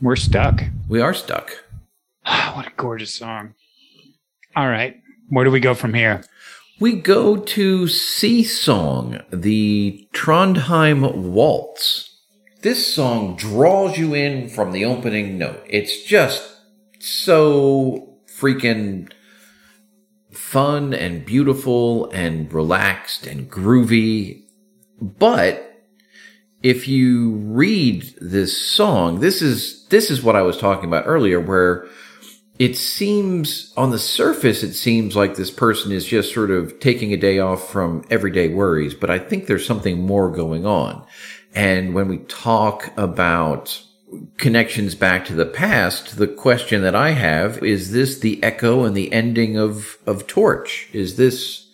[0.00, 0.62] We're stuck.
[0.88, 1.64] We are stuck.
[2.54, 3.54] what a gorgeous song.
[4.56, 4.96] All right.
[5.28, 6.24] Where do we go from here?
[6.80, 12.10] We go to Sea Song, the Trondheim Waltz.
[12.62, 15.62] This song draws you in from the opening note.
[15.68, 16.53] It's just
[17.04, 19.12] so freaking
[20.32, 24.42] fun and beautiful and relaxed and groovy.
[25.00, 25.70] But
[26.62, 31.40] if you read this song, this is this is what I was talking about earlier
[31.40, 31.86] where
[32.58, 37.12] it seems on the surface it seems like this person is just sort of taking
[37.12, 41.04] a day off from everyday worries but i think there's something more going on
[41.54, 43.82] and when we talk about
[44.38, 48.96] connections back to the past the question that i have is this the echo and
[48.96, 51.68] the ending of of torch is this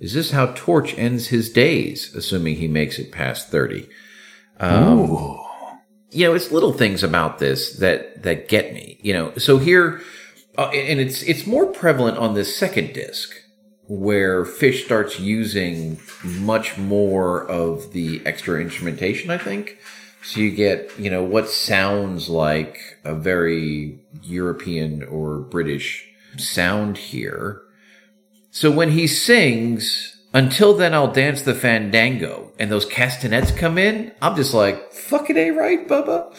[0.00, 3.88] is this how torch ends his days assuming he makes it past 30
[4.62, 5.40] Ooh.
[6.10, 8.98] you know, it's little things about this that that get me.
[9.02, 10.00] You know, so here,
[10.58, 13.34] uh, and it's it's more prevalent on this second disc
[13.86, 19.30] where Fish starts using much more of the extra instrumentation.
[19.30, 19.78] I think
[20.22, 20.40] so.
[20.40, 26.06] You get you know what sounds like a very European or British
[26.36, 27.62] sound here.
[28.50, 34.12] So when he sings, until then I'll dance the fandango, and those castanets come in,
[34.20, 36.34] I'm just like, fucking A right, Bubba.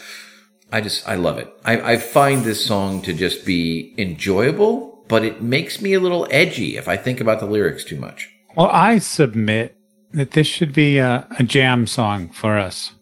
[0.70, 1.52] I just, I love it.
[1.64, 6.26] I, I find this song to just be enjoyable, but it makes me a little
[6.30, 8.30] edgy if I think about the lyrics too much.
[8.56, 9.76] Well, I submit
[10.12, 12.92] that this should be a, a jam song for us.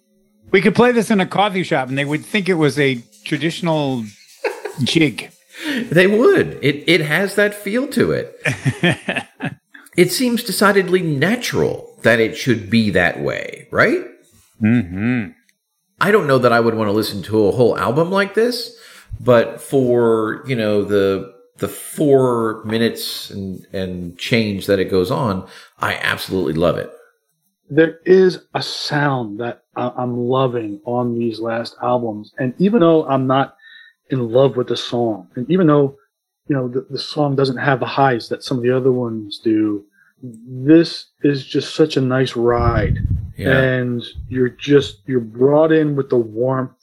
[0.51, 3.03] We could play this in a coffee shop and they would think it was a
[3.25, 4.05] traditional
[4.83, 5.31] jig.
[5.91, 6.59] They would.
[6.63, 8.41] It, it has that feel to it.
[9.97, 14.07] it seems decidedly natural that it should be that way, right?
[14.59, 15.27] hmm
[16.03, 18.75] I don't know that I would want to listen to a whole album like this,
[19.21, 25.47] but for, you know, the the four minutes and, and change that it goes on,
[25.79, 26.91] I absolutely love it.
[27.69, 33.07] There is a sound that I- I'm loving on these last albums, and even though
[33.07, 33.57] I'm not
[34.11, 35.97] in love with the song, and even though
[36.49, 39.39] you know the, the song doesn't have the highs that some of the other ones
[39.39, 39.85] do,
[40.23, 42.99] this is just such a nice ride.
[43.37, 43.59] Yeah.
[43.59, 46.77] And you're just, you're brought in with the warmth.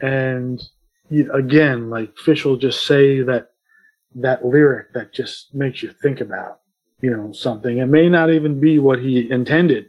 [0.00, 0.62] And
[1.10, 3.50] you, again, like Fish will just say that,
[4.14, 6.60] that lyric that just makes you think about,
[7.00, 7.78] you know, something.
[7.78, 9.86] It may not even be what he intended,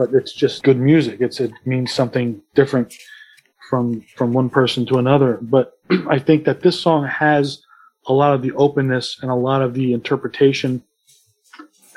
[0.00, 1.20] but it's just good music.
[1.20, 2.94] It's, it means something different
[3.68, 5.38] from, from one person to another.
[5.42, 5.78] But
[6.08, 7.62] I think that this song has
[8.06, 10.82] a lot of the openness and a lot of the interpretation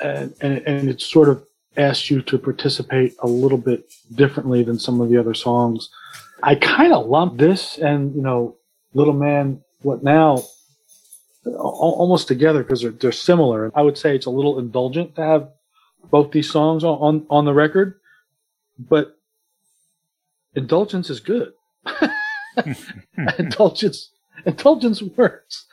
[0.02, 1.46] and, and, and it sort of
[1.78, 5.88] asks you to participate a little bit differently than some of the other songs.
[6.42, 8.56] I kind of lump this and, you know,
[8.92, 10.44] Little Man, What Now,
[11.46, 13.72] almost together because they're, they're similar.
[13.74, 15.48] I would say it's a little indulgent to have
[16.10, 18.00] both these songs on, on, on the record,
[18.78, 19.16] but
[20.54, 21.52] indulgence is good.
[23.38, 24.10] indulgence,
[24.44, 25.66] indulgence works.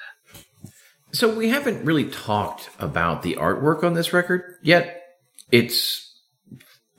[1.13, 5.03] So we haven't really talked about the artwork on this record yet.
[5.51, 6.15] It's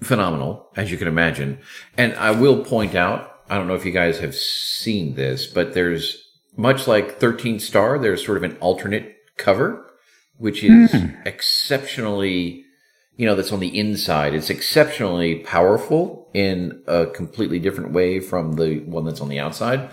[0.02, 1.58] phenomenal, as you can imagine.
[1.96, 5.74] And I will point out, I don't know if you guys have seen this, but
[5.74, 6.22] there's
[6.56, 9.90] much like 13 Star, there's sort of an alternate cover,
[10.36, 11.26] which is mm.
[11.26, 12.64] exceptionally,
[13.16, 14.34] you know, that's on the inside.
[14.34, 19.90] It's exceptionally powerful in a completely different way from the one that's on the outside.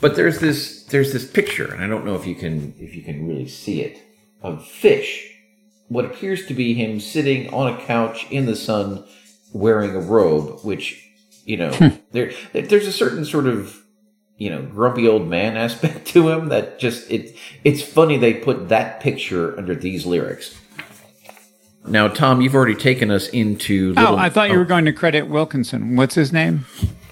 [0.00, 3.02] But there's this there's this picture, and I don't know if you can if you
[3.02, 4.02] can really see it
[4.42, 5.28] of fish.
[5.88, 9.04] What appears to be him sitting on a couch in the sun,
[9.52, 11.08] wearing a robe, which
[11.44, 11.88] you know hmm.
[12.10, 13.80] there there's a certain sort of
[14.38, 18.70] you know grumpy old man aspect to him that just it it's funny they put
[18.70, 20.58] that picture under these lyrics.
[21.86, 23.94] Now, Tom, you've already taken us into.
[23.94, 24.58] Little, oh, I thought you oh.
[24.58, 25.96] were going to credit Wilkinson.
[25.96, 26.64] What's his name?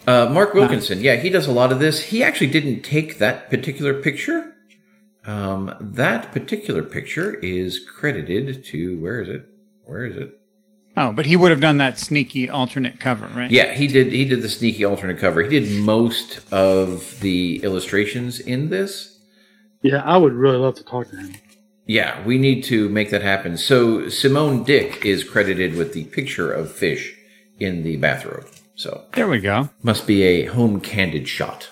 [0.07, 2.05] Uh, Mark Wilkinson, yeah, he does a lot of this.
[2.05, 4.55] He actually didn't take that particular picture.
[5.25, 9.47] Um, that particular picture is credited to where is it?
[9.85, 10.41] Where is it?
[10.97, 13.51] Oh, but he would have done that sneaky alternate cover, right?
[13.51, 14.12] Yeah, he did.
[14.12, 15.43] He did the sneaky alternate cover.
[15.43, 19.21] He did most of the illustrations in this.
[19.83, 21.35] Yeah, I would really love to talk to him.
[21.91, 23.57] Yeah, we need to make that happen.
[23.57, 27.16] So Simone Dick is credited with the picture of fish
[27.59, 28.47] in the bathrobe.
[28.76, 29.70] So there we go.
[29.82, 31.68] Must be a home candid shot.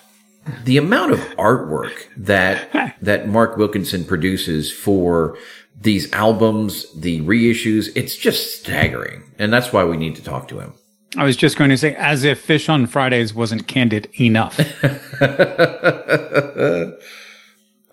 [0.65, 5.37] The amount of artwork that that Mark Wilkinson produces for
[5.79, 9.23] these albums, the reissues, it's just staggering.
[9.39, 10.73] And that's why we need to talk to him.
[11.15, 14.59] I was just going to say, as if Fish on Fridays wasn't candid enough.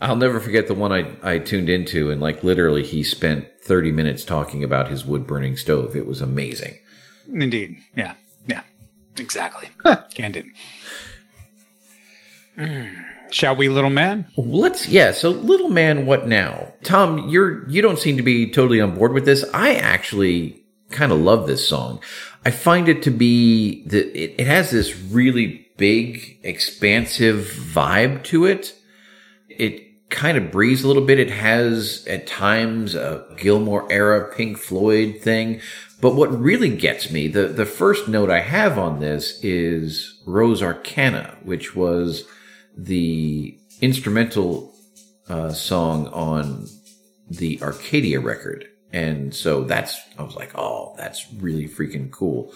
[0.00, 3.92] I'll never forget the one I, I tuned into, and like literally, he spent 30
[3.92, 5.96] minutes talking about his wood burning stove.
[5.96, 6.78] It was amazing.
[7.32, 7.78] Indeed.
[7.96, 8.14] Yeah.
[8.46, 8.62] Yeah.
[9.16, 9.68] Exactly.
[10.14, 10.46] Candid.
[12.58, 13.04] Mm.
[13.30, 14.26] Shall we, little man?
[14.36, 15.12] Let's yeah.
[15.12, 16.72] So, little man, what now?
[16.82, 19.44] Tom, you're you don't seem to be totally on board with this.
[19.52, 22.00] I actually kind of love this song.
[22.44, 28.44] I find it to be that it, it has this really big, expansive vibe to
[28.44, 28.74] it.
[29.48, 31.18] It kind of breathes a little bit.
[31.18, 35.60] It has at times a Gilmour era Pink Floyd thing,
[36.00, 40.62] but what really gets me, the, the first note I have on this is Rose
[40.62, 42.24] Arcana, which was
[42.76, 44.74] the instrumental
[45.28, 46.66] uh, song on
[47.28, 48.68] the Arcadia record.
[48.92, 52.54] And so that's, I was like, oh, that's really freaking cool.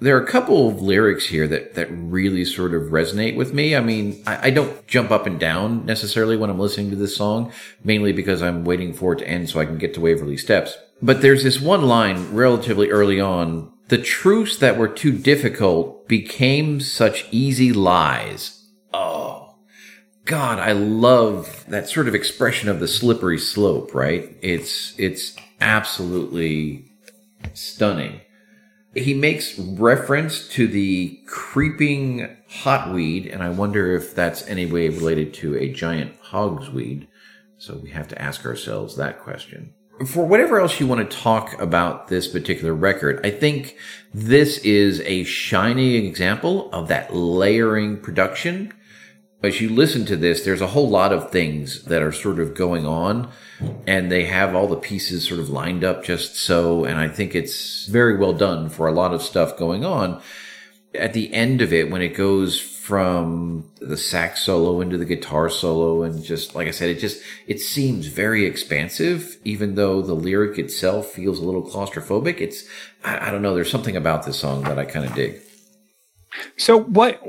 [0.00, 3.74] There are a couple of lyrics here that, that really sort of resonate with me.
[3.74, 7.16] I mean, I, I don't jump up and down necessarily when I'm listening to this
[7.16, 7.52] song,
[7.82, 10.76] mainly because I'm waiting for it to end so I can get to Waverley Steps.
[11.02, 13.72] But there's this one line relatively early on.
[13.88, 18.68] The truths that were too difficult became such easy lies.
[18.92, 19.56] Oh,
[20.26, 24.36] God, I love that sort of expression of the slippery slope, right?
[24.42, 26.92] It's, it's absolutely
[27.54, 28.20] stunning.
[28.94, 35.34] He makes reference to the creeping hotweed, and I wonder if that's any way related
[35.34, 37.06] to a giant hogsweed.
[37.58, 39.74] So we have to ask ourselves that question
[40.06, 43.76] for whatever else you want to talk about this particular record, I think
[44.14, 48.72] this is a shining example of that layering production.
[49.40, 52.54] As you listen to this, there's a whole lot of things that are sort of
[52.54, 53.30] going on
[53.86, 56.84] and they have all the pieces sort of lined up just so.
[56.84, 60.20] And I think it's very well done for a lot of stuff going on.
[60.94, 65.50] At the end of it, when it goes from the sax solo into the guitar
[65.50, 70.14] solo and just like I said, it just it seems very expansive, even though the
[70.14, 72.40] lyric itself feels a little claustrophobic.
[72.40, 72.64] It's
[73.04, 75.42] I, I don't know, there's something about this song that I kind of dig.
[76.56, 77.22] So what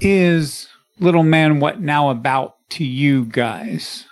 [0.00, 0.68] is
[1.00, 4.06] Little Man What Now about to you guys?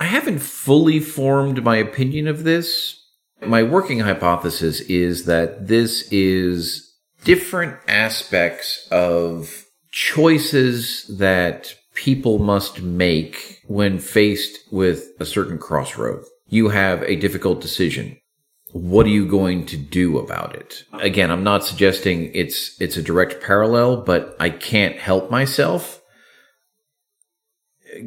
[0.00, 3.00] I haven't fully formed my opinion of this
[3.46, 6.94] My working hypothesis is that this is
[7.24, 16.24] different aspects of choices that people must make when faced with a certain crossroad.
[16.48, 18.18] You have a difficult decision.
[18.72, 20.84] What are you going to do about it?
[20.94, 26.00] Again, I'm not suggesting it's it's a direct parallel, but I can't help myself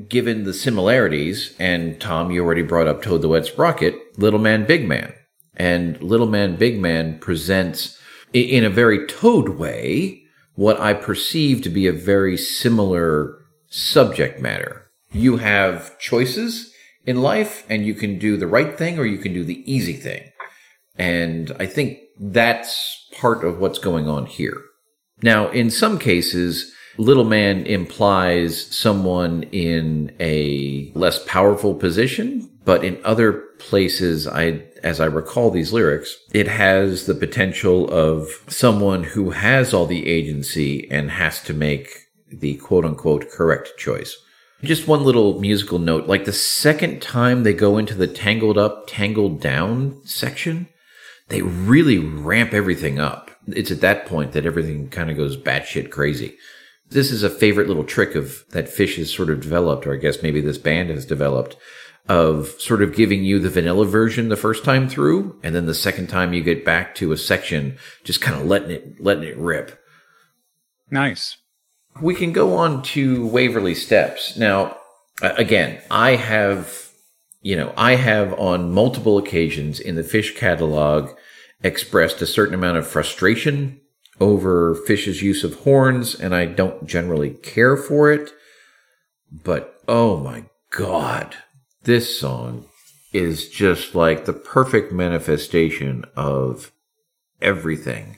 [0.07, 4.65] given the similarities, and Tom, you already brought up Toad the Wet Sprocket, Little Man,
[4.65, 5.13] Big Man.
[5.55, 7.99] And Little Man, Big Man presents,
[8.33, 10.23] in a very Toad way,
[10.55, 13.37] what I perceive to be a very similar
[13.69, 14.89] subject matter.
[15.11, 16.73] You have choices
[17.05, 19.93] in life, and you can do the right thing or you can do the easy
[19.93, 20.31] thing.
[20.97, 24.57] And I think that's part of what's going on here.
[25.21, 32.99] Now, in some cases, little man implies someone in a less powerful position, but in
[33.03, 39.31] other places, I, as I recall these lyrics, it has the potential of someone who
[39.31, 41.89] has all the agency and has to make
[42.29, 44.17] the quote unquote correct choice.
[44.63, 46.07] Just one little musical note.
[46.07, 50.67] Like the second time they go into the tangled up, tangled down section,
[51.29, 53.31] they really ramp everything up.
[53.47, 56.37] It's at that point that everything kind of goes batshit crazy.
[56.89, 59.97] This is a favorite little trick of that fish has sort of developed, or I
[59.97, 61.57] guess maybe this band has developed,
[62.07, 65.73] of sort of giving you the vanilla version the first time through, and then the
[65.73, 69.37] second time you get back to a section, just kind of letting it letting it
[69.37, 69.79] rip.
[70.89, 71.37] Nice.
[72.01, 74.37] We can go on to Waverley Steps.
[74.37, 74.77] Now,
[75.21, 76.91] again, I have,
[77.41, 81.09] you know, I have on multiple occasions in the fish catalog
[81.63, 83.81] expressed a certain amount of frustration
[84.19, 88.31] over Fish's use of horns, and I don't generally care for it.
[89.31, 91.35] But oh my god,
[91.83, 92.65] this song
[93.13, 96.71] is just like the perfect manifestation of
[97.41, 98.17] everything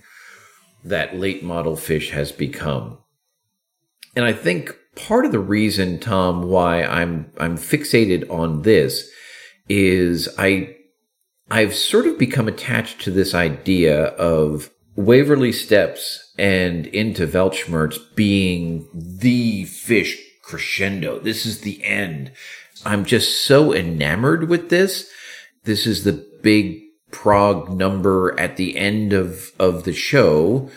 [0.83, 2.97] that late model Fish has become.
[4.15, 9.09] And I think part of the reason, Tom, why I'm I'm fixated on this
[9.67, 10.75] is I
[11.51, 14.69] I've sort of become attached to this idea of
[14.99, 21.19] Waverley Steps and into Weltschmerz being the fish crescendo.
[21.19, 22.33] This is the end.
[22.85, 25.09] I'm just so enamored with this.
[25.63, 26.81] This is the big
[27.11, 30.69] prog number at the end of, of the show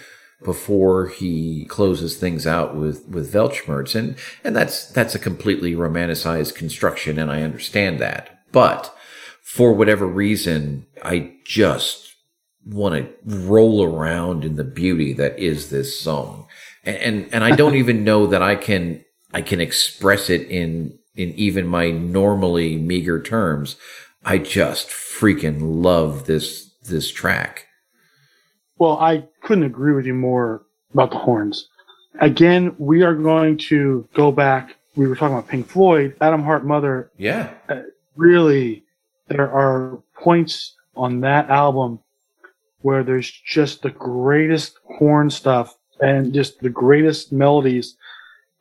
[0.44, 3.96] before he closes things out with, with Weltschmerz.
[3.96, 7.18] And, and that's, that's a completely romanticized construction.
[7.18, 8.44] And I understand that.
[8.52, 8.94] But
[9.42, 12.11] for whatever reason, I just
[12.66, 16.46] want to roll around in the beauty that is this song.
[16.84, 20.98] And, and, and I don't even know that I can, I can express it in,
[21.14, 23.76] in even my normally meager terms.
[24.24, 27.66] I just freaking love this, this track.
[28.78, 31.68] Well, I couldn't agree with you more about the horns.
[32.20, 34.76] Again, we are going to go back.
[34.96, 37.10] We were talking about Pink Floyd, Atom Heart Mother.
[37.16, 37.54] Yeah.
[37.68, 37.82] Uh,
[38.16, 38.84] really,
[39.28, 42.00] there are points on that album
[42.82, 47.96] where there's just the greatest horn stuff and just the greatest melodies.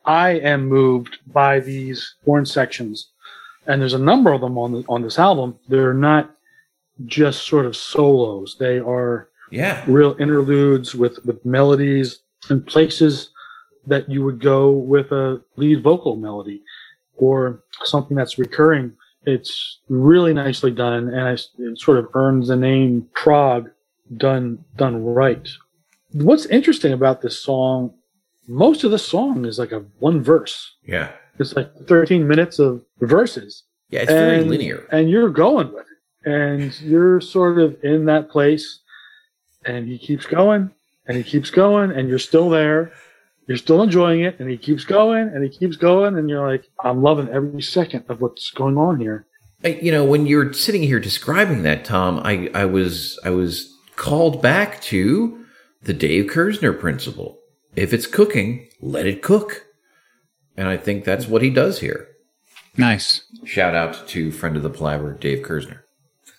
[0.04, 3.10] I am moved by these horn sections,
[3.66, 5.58] and there's a number of them on the, on this album.
[5.68, 6.34] They're not
[7.06, 13.30] just sort of solos; they are yeah real interludes with with melodies and places
[13.86, 16.62] that you would go with a lead vocal melody
[17.16, 18.92] or something that's recurring.
[19.24, 23.70] It's really nicely done, and it sort of earns the name prog
[24.16, 25.48] done done right.
[26.12, 27.94] What's interesting about this song,
[28.46, 30.74] most of the song is like a one verse.
[30.84, 31.12] Yeah.
[31.38, 33.64] It's like 13 minutes of verses.
[33.88, 34.86] Yeah, it's and, very linear.
[34.90, 36.30] And you're going with it.
[36.30, 38.80] And you're sort of in that place
[39.64, 40.70] and he keeps going
[41.06, 42.92] and he keeps going and you're still there.
[43.48, 46.68] You're still enjoying it and he keeps going and he keeps going and you're like,
[46.84, 49.26] I'm loving every second of what's going on here.
[49.64, 53.71] you know, when you're sitting here describing that, Tom, I, I was I was
[54.02, 55.44] called back to
[55.84, 57.38] the Dave Kersner principle.
[57.76, 59.64] If it's cooking, let it cook.
[60.56, 62.08] And I think that's what he does here.
[62.76, 63.22] Nice.
[63.44, 65.82] Shout out to friend of the Palaver, Dave Kersner.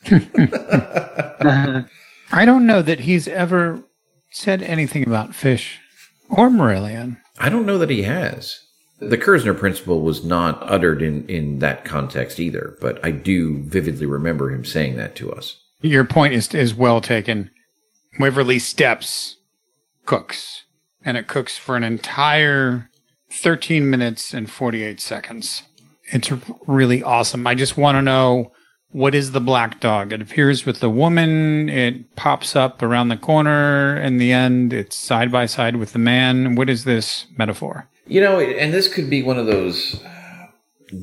[2.34, 3.82] I don't know that he's ever
[4.30, 5.80] said anything about fish
[6.30, 7.18] or Marillion.
[7.40, 8.60] I don't know that he has.
[9.00, 14.06] The Kersner principle was not uttered in, in that context either, but I do vividly
[14.06, 15.62] remember him saying that to us.
[15.84, 17.52] Your point is is well taken.
[18.20, 19.38] Waverley Steps
[20.06, 20.64] cooks,
[21.04, 22.90] and it cooks for an entire
[23.32, 25.64] 13 minutes and 48 seconds.
[26.12, 26.32] It's
[26.68, 27.48] really awesome.
[27.48, 28.52] I just want to know
[28.92, 30.14] what is the black dog?
[30.14, 31.68] It appears with the woman.
[31.68, 33.98] It pops up around the corner.
[33.98, 36.56] In the end, it's side by side with the man.
[36.56, 37.90] What is this metaphor?
[38.06, 40.00] You know, and this could be one of those,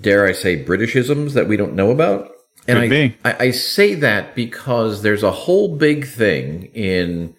[0.01, 2.31] dare I say, Britishisms that we don't know about.
[2.71, 2.89] And I.
[3.25, 7.35] I, I say that because there's a whole big thing in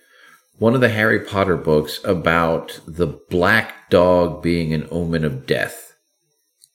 [0.57, 5.93] one of the Harry Potter books about the black dog being an omen of death.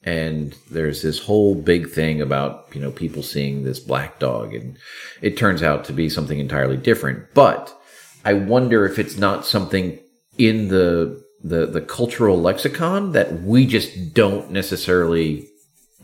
[0.02, 4.76] And there's this whole big thing about, you know, people seeing this black dog and
[5.22, 7.32] it turns out to be something entirely different.
[7.34, 7.76] But
[8.24, 10.00] I wonder if it's not something
[10.36, 15.48] in the the the cultural lexicon that we just don't necessarily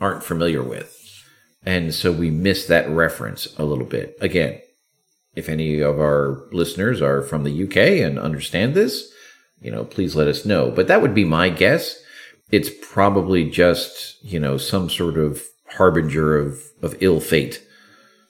[0.00, 1.01] aren't familiar with.
[1.64, 4.16] And so we miss that reference a little bit.
[4.20, 4.60] Again,
[5.34, 9.12] if any of our listeners are from the UK and understand this,
[9.60, 10.70] you know, please let us know.
[10.70, 11.98] But that would be my guess.
[12.50, 17.64] It's probably just, you know, some sort of harbinger of, of ill fate.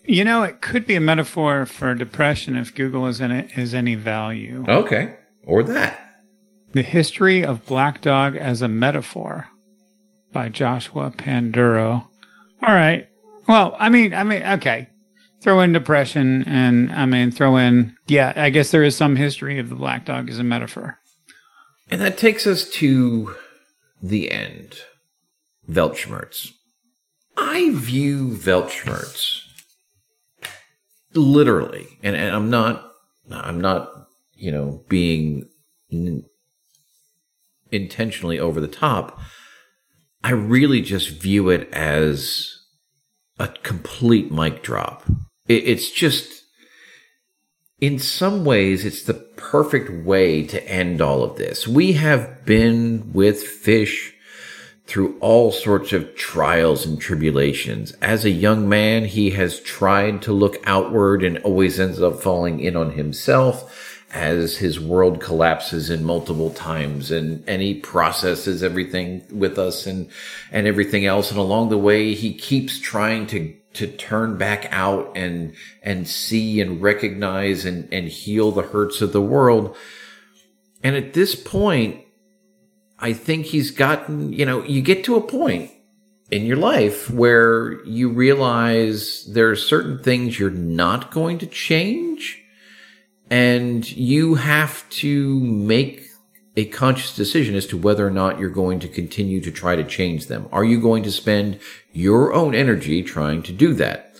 [0.04, 3.72] You know, it could be a metaphor for depression if Google is, in it, is
[3.72, 4.64] any value.
[4.68, 5.16] Okay.
[5.44, 5.98] Or that.
[6.72, 9.48] The History of Black Dog as a Metaphor
[10.32, 12.06] by Joshua Panduro.
[12.62, 13.08] All right.
[13.52, 14.88] Well, I mean, I mean, okay.
[15.42, 19.58] Throw in depression and I mean, throw in, yeah, I guess there is some history
[19.58, 20.98] of the black dog as a metaphor.
[21.90, 23.34] And that takes us to
[24.02, 24.76] the end.
[25.68, 26.52] Weltschmerz.
[27.36, 29.42] I view Weltschmerz
[31.12, 32.90] literally, and, and I'm not,
[33.30, 33.92] I'm not,
[34.34, 35.46] you know, being
[35.92, 36.24] n-
[37.70, 39.20] intentionally over the top.
[40.24, 42.61] I really just view it as
[43.38, 45.04] a complete mic drop.
[45.48, 46.44] It, it's just,
[47.80, 51.66] in some ways, it's the perfect way to end all of this.
[51.66, 54.14] We have been with Fish
[54.86, 57.92] through all sorts of trials and tribulations.
[58.02, 62.60] As a young man, he has tried to look outward and always ends up falling
[62.60, 69.24] in on himself as his world collapses in multiple times and, and he processes everything
[69.30, 70.08] with us and,
[70.50, 71.30] and everything else.
[71.30, 76.60] And along the way, he keeps trying to, to turn back out and, and see
[76.60, 79.74] and recognize and, and heal the hurts of the world.
[80.82, 82.04] And at this point,
[82.98, 85.70] I think he's gotten, you know, you get to a point
[86.30, 92.41] in your life where you realize there are certain things you're not going to change
[93.32, 96.02] and you have to make
[96.54, 99.82] a conscious decision as to whether or not you're going to continue to try to
[99.82, 100.46] change them.
[100.52, 101.58] Are you going to spend
[101.94, 104.14] your own energy trying to do that?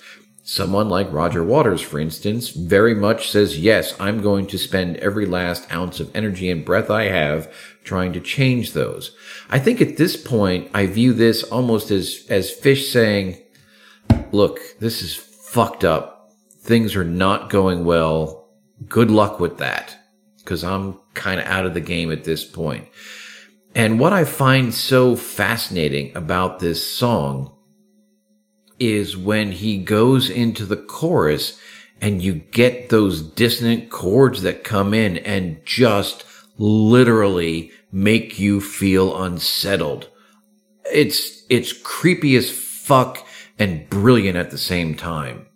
[0.45, 5.27] Someone like Roger Waters, for instance, very much says, yes, I'm going to spend every
[5.27, 7.53] last ounce of energy and breath I have
[7.85, 9.15] trying to change those.
[9.51, 13.43] I think at this point, I view this almost as, as Fish saying,
[14.33, 16.33] look, this is fucked up.
[16.63, 18.42] Things are not going well
[18.89, 19.97] good luck with that
[20.39, 22.89] because I'm kind of out of the game at this point.
[23.75, 27.57] And what I find so fascinating about this song
[28.79, 31.59] is when he goes into the chorus
[32.01, 36.25] and you get those dissonant chords that come in and just
[36.59, 40.09] literally make you feel unsettled.
[40.93, 43.25] It's, it's creepy as fuck
[43.59, 45.47] and brilliant at the same time.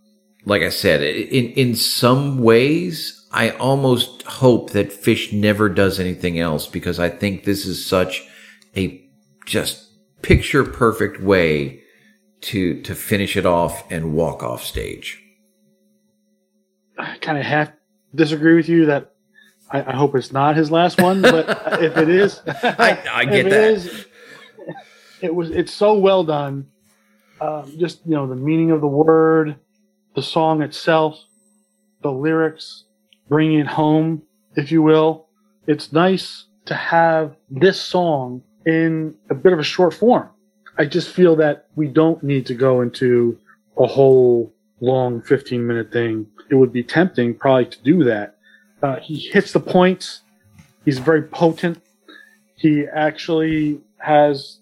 [0.44, 6.39] Like I said, in, in some ways, I almost hope that Fish never does anything
[6.39, 8.27] else because I think this is such
[8.75, 9.07] a
[9.45, 9.91] just
[10.23, 11.83] picture perfect way
[12.41, 15.23] to to finish it off and walk off stage.
[16.97, 17.73] I kind of half
[18.15, 19.13] disagree with you that
[19.71, 21.47] I, I, hope it's not his last one, but
[21.83, 23.71] if it is, I, I get that.
[23.71, 24.07] Is,
[25.21, 26.69] it was it's so well done.
[27.39, 29.57] Um, just you know the meaning of the word,
[30.15, 31.23] the song itself,
[32.01, 32.86] the lyrics,
[33.28, 34.23] bringing it home,
[34.55, 35.27] if you will.
[35.66, 40.28] It's nice to have this song in a bit of a short form.
[40.78, 43.39] I just feel that we don't need to go into
[43.78, 46.27] a whole long 15 minute thing.
[46.51, 48.36] It would be tempting probably to do that.
[48.82, 50.20] Uh, he hits the points.
[50.85, 51.81] He's very potent.
[52.57, 54.59] He actually has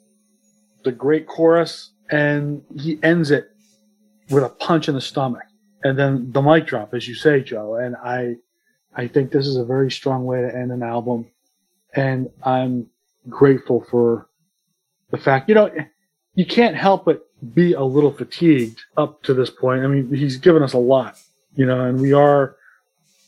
[0.85, 3.51] the great chorus and he ends it
[4.31, 5.45] with a punch in the stomach
[5.85, 7.77] and then the mic drop, as you say, Joe.
[7.77, 8.36] And I,
[8.95, 11.27] I think this is a very strong way to end an album.
[11.95, 12.89] And I'm
[13.29, 14.29] grateful for
[15.11, 15.71] the fact, you know,
[16.35, 19.85] you can't help but be a little fatigued up to this point.
[19.85, 21.19] I mean, he's given us a lot,
[21.55, 22.57] you know, and we are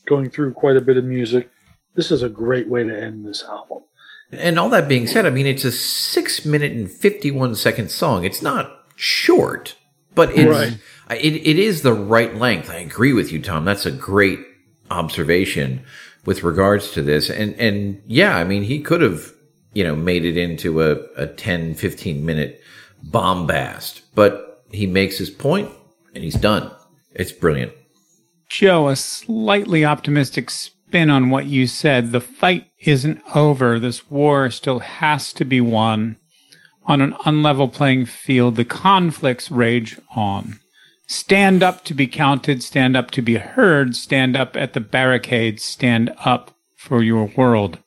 [0.06, 1.51] going through quite a bit of music.
[1.94, 3.82] This is a great way to end this album.
[4.32, 8.24] And all that being said, I mean, it's a six minute and 51 second song.
[8.24, 9.76] It's not short,
[10.14, 10.78] but it's, Right.
[11.10, 12.68] It, it is the right length.
[12.68, 13.64] I agree with you, Tom.
[13.64, 14.40] That's a great
[14.90, 15.84] observation
[16.24, 17.30] with regards to this.
[17.30, 19.32] And, and yeah, I mean, he could have,
[19.72, 22.60] you know, made it into a, a 10, 15 minute
[23.02, 25.70] bombast, but he makes his point
[26.14, 26.70] and he's done.
[27.14, 27.72] It's brilliant.
[28.48, 32.12] Joe, a slightly optimistic spin on what you said.
[32.12, 33.78] The fight isn't over.
[33.78, 36.16] This war still has to be won.
[36.84, 40.60] On an unlevel playing field, the conflicts rage on.
[41.06, 45.62] Stand up to be counted, stand up to be heard, stand up at the barricades,
[45.62, 47.78] stand up for your world.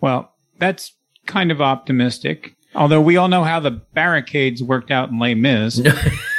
[0.00, 0.92] Well, that's
[1.26, 2.54] kind of optimistic.
[2.74, 5.82] Although we all know how the barricades worked out in Les Mis.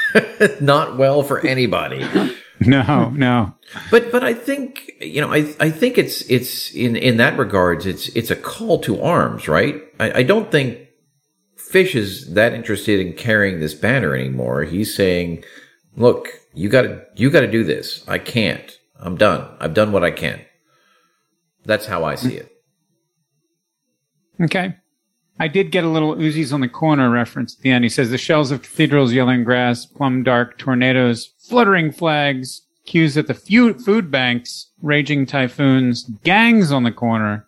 [0.62, 2.08] Not well for anybody.
[2.60, 3.54] No, no.
[3.92, 7.86] But but I think you know I I think it's it's in in that regards
[7.86, 9.80] it's it's a call to arms, right?
[10.00, 10.87] I, I don't think
[11.70, 14.64] Fish is that interested in carrying this banner anymore.
[14.64, 15.44] He's saying,
[15.96, 18.04] "Look, you got to you got to do this.
[18.08, 18.78] I can't.
[19.00, 19.48] I'm done.
[19.60, 20.42] I've done what I can."
[21.66, 22.52] That's how I see it.
[24.42, 24.76] Okay.
[25.40, 27.84] I did get a little Uzis on the corner reference at the end.
[27.84, 33.28] He says the shells of cathedrals, yelling grass, plum dark tornadoes, fluttering flags, queues at
[33.28, 37.46] the food banks, raging typhoons, gangs on the corner,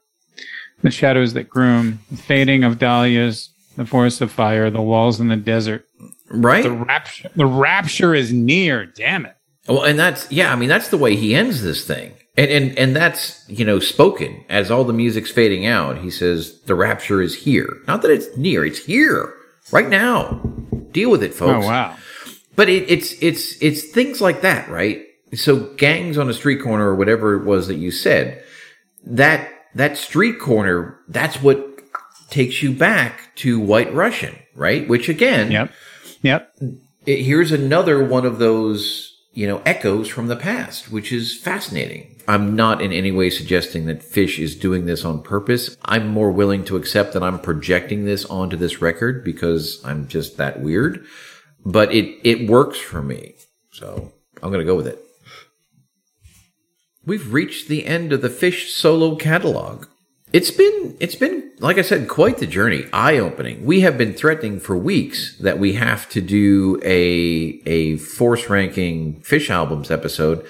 [0.83, 3.49] the shadows that groom, the fading of dahlias,
[3.79, 5.87] the forest of fire, the walls in the desert.
[6.29, 6.63] Right?
[6.63, 8.85] The rapture, the rapture is near.
[8.85, 9.37] Damn it.
[9.69, 10.51] Well, and that's yeah.
[10.51, 13.79] I mean, that's the way he ends this thing, and and and that's you know
[13.79, 15.99] spoken as all the music's fading out.
[15.99, 17.77] He says the rapture is here.
[17.87, 19.33] Not that it's near; it's here
[19.71, 20.41] right now.
[20.91, 21.65] Deal with it, folks.
[21.65, 21.95] Oh wow.
[22.57, 25.05] But it, it's it's it's things like that, right?
[25.35, 28.43] So gangs on a street corner or whatever it was that you said,
[29.05, 31.68] that that street corner, that's what
[32.29, 34.87] takes you back to White Russian, right?
[34.87, 35.71] Which again, Yep.
[36.21, 36.55] Yep.
[37.05, 42.19] it, here's another one of those you know echoes from the past which is fascinating
[42.27, 46.31] i'm not in any way suggesting that fish is doing this on purpose i'm more
[46.31, 51.05] willing to accept that i'm projecting this onto this record because i'm just that weird
[51.63, 53.35] but it it works for me
[53.71, 54.11] so
[54.41, 54.99] i'm going to go with it
[57.05, 59.85] we've reached the end of the fish solo catalog
[60.31, 64.13] it's been it's been like I said quite the journey eye opening we have been
[64.13, 70.45] threatening for weeks that we have to do a a force ranking fish albums episode.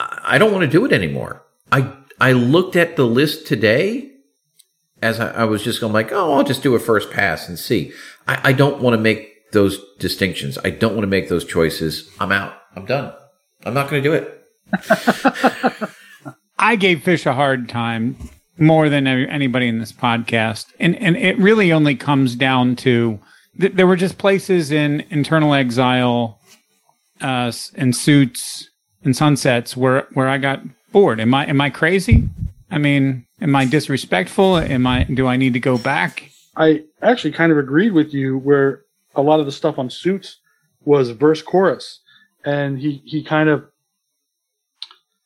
[0.00, 1.44] I I don't want to do it anymore.
[1.72, 4.10] I I looked at the list today
[5.02, 7.58] as I, I was just going like oh I'll just do a first pass and
[7.58, 7.92] see.
[8.26, 10.58] I, I don't want to make those distinctions.
[10.64, 12.10] I don't want to make those choices.
[12.20, 12.54] I'm out.
[12.76, 13.12] I'm done.
[13.64, 15.90] I'm not going to do it.
[16.58, 18.16] I gave Fish a hard time
[18.58, 23.18] more than anybody in this podcast, and and it really only comes down to
[23.60, 26.38] th- there were just places in internal exile,
[27.20, 28.70] uh, and suits
[29.04, 30.62] and sunsets where where I got
[30.92, 31.20] bored.
[31.20, 32.28] Am I am I crazy?
[32.70, 34.58] I mean, am I disrespectful?
[34.58, 36.30] Am I do I need to go back?
[36.56, 38.82] I actually kind of agreed with you where
[39.14, 40.38] a lot of the stuff on Suits
[40.84, 42.00] was verse chorus,
[42.44, 43.66] and he he kind of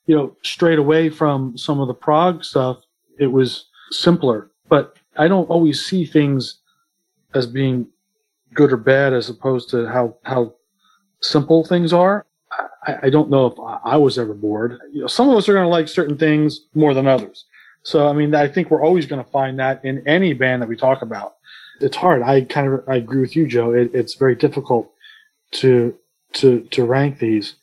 [0.07, 2.79] you know strayed away from some of the prog stuff.
[3.19, 6.61] It was simpler, but I don't always see things
[7.35, 7.87] as being
[8.55, 10.55] good or bad as opposed to how how
[11.21, 12.27] simple things are.
[12.87, 14.79] I, I don't know if I, was ever bored.
[14.93, 17.47] You know, some of us are going to like certain things more than others.
[17.85, 20.69] So, I mean, I think we're always going to find that in any band that
[20.69, 21.35] we talk about.
[21.81, 22.23] It's hard.
[22.23, 23.73] I kind of I agree with you, Joe.
[23.73, 24.93] It, it's very difficult
[25.53, 25.97] to
[26.35, 27.57] to to rank these.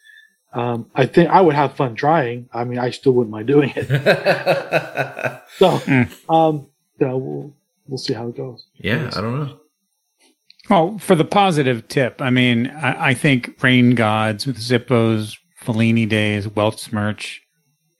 [0.51, 2.49] Um, I think I would have fun trying.
[2.51, 3.87] I mean, I still wouldn't mind doing it.
[5.57, 6.09] so, Mm.
[6.29, 6.67] um,
[6.99, 7.53] you know, we'll
[7.87, 8.65] we'll see how it goes.
[8.77, 9.59] yeah I don't know
[10.69, 16.07] Well, for the positive tip, I mean, I, I think Rain Gods with Zippos, Fellini
[16.07, 17.37] Days, Weltschmerz,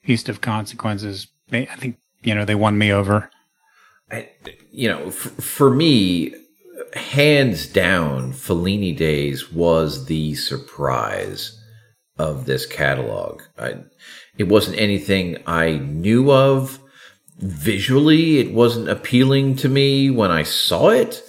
[0.04, 1.28] Feast of Consequences.
[1.52, 3.30] I think you know they won me over.
[4.10, 4.28] I,
[4.72, 6.34] you know, f- for me,
[6.94, 11.56] hands down, Fellini Days was the surprise
[12.20, 13.42] of this catalog.
[13.58, 13.76] I,
[14.36, 16.78] it wasn't anything I knew of.
[17.38, 21.22] Visually, it wasn't appealing to me when I saw it.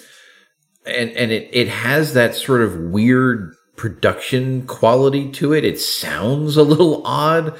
[0.86, 5.64] And, and it, it has that sort of weird production quality to it.
[5.64, 7.58] It sounds a little odd.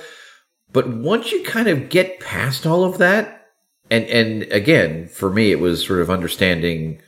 [0.74, 3.42] But once you kind of get past all of that,
[3.92, 7.02] and and again for me it was sort of understanding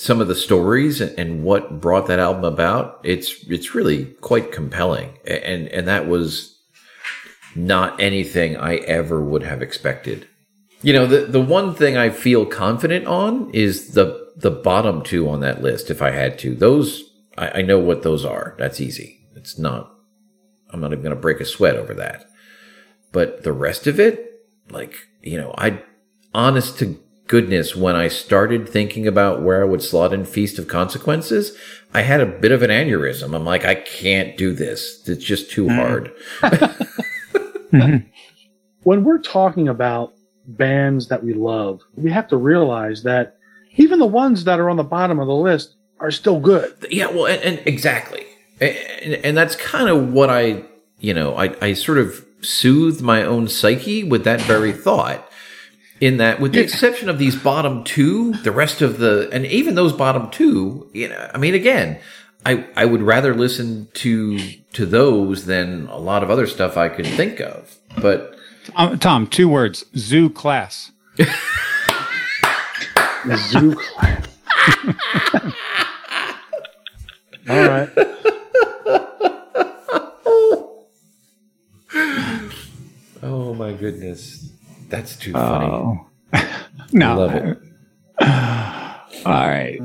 [0.00, 5.18] some of the stories and, what brought that album about it's it's really quite compelling.
[5.26, 6.56] And and that was
[7.54, 10.26] not anything i ever would have expected.
[10.82, 15.28] You know the the one thing i feel confident on is the the bottom two
[15.28, 16.54] on that list if i had to.
[16.54, 17.04] Those
[17.36, 18.54] i, I know what those are.
[18.58, 19.20] That's easy.
[19.36, 19.92] It's not,
[20.70, 22.26] I'm not even going to break a sweat over that.
[23.12, 25.82] But the rest of it, like, you know, I,
[26.34, 26.98] honest to
[27.30, 31.56] goodness, when I started thinking about where I would slot in Feast of Consequences,
[31.94, 33.36] I had a bit of an aneurysm.
[33.36, 35.08] I'm like, I can't do this.
[35.08, 35.74] It's just too mm.
[35.76, 36.12] hard.
[37.70, 37.98] Mm-hmm.
[38.82, 40.12] when we're talking about
[40.44, 43.36] bands that we love, we have to realize that
[43.76, 46.74] even the ones that are on the bottom of the list are still good.
[46.90, 48.26] Yeah, well, and, and exactly,
[48.60, 50.64] and, and that's kind of what I,
[50.98, 55.29] you know, I, I sort of soothed my own psyche with that very thought.
[56.00, 59.74] In that, with the exception of these bottom two, the rest of the, and even
[59.74, 61.98] those bottom two, you know, I mean, again,
[62.46, 64.38] I, I would rather listen to
[64.72, 67.76] to those than a lot of other stuff I could think of.
[68.00, 68.34] But
[68.76, 70.90] Um, Tom, two words: zoo class.
[73.36, 74.26] Zoo class.
[77.48, 77.90] All right.
[83.22, 84.50] oh my goodness,
[84.90, 85.66] that's too funny.
[85.66, 86.06] Oh,
[86.92, 87.18] no.
[87.18, 87.58] Love it.
[89.26, 89.80] All right.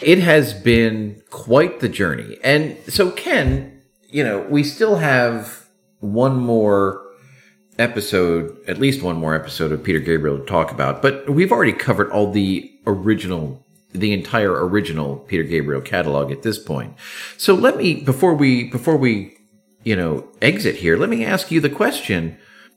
[0.00, 2.38] It has been quite the journey.
[2.44, 5.66] And so, Ken, you know, we still have
[6.00, 7.06] one more
[7.78, 11.72] episode, at least one more episode of Peter Gabriel to talk about, but we've already
[11.72, 16.94] covered all the original, the entire original Peter Gabriel catalog at this point.
[17.36, 19.36] So let me, before we, before we,
[19.84, 22.36] you know, exit here, let me ask you the question.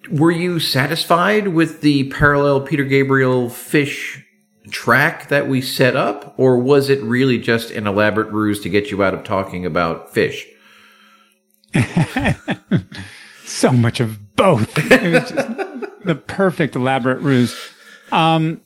[0.10, 4.24] Were you satisfied with the parallel Peter Gabriel fish
[4.70, 8.92] track that we set up, or was it really just an elaborate ruse to get
[8.92, 10.46] you out of talking about fish?
[13.46, 14.78] so much of both.
[14.92, 17.56] It was just the perfect elaborate ruse.
[18.12, 18.62] Um,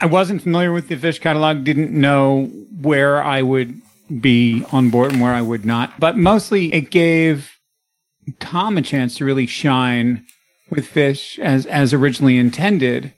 [0.00, 2.46] I wasn't familiar with the fish catalog, didn't know
[2.80, 3.80] where I would
[4.20, 5.98] be on board and where I would not.
[5.98, 7.58] But mostly it gave
[8.38, 10.26] Tom a chance to really shine
[10.70, 13.12] with fish as as originally intended.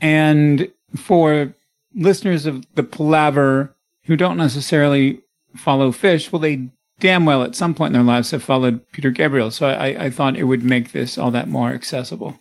[0.00, 1.54] And for
[1.94, 3.74] listeners of the palaver
[4.04, 5.20] who don't necessarily
[5.56, 6.68] follow fish, well, they
[7.00, 9.50] damn well at some point in their lives have followed Peter Gabriel.
[9.50, 12.38] So I, I thought it would make this all that more accessible.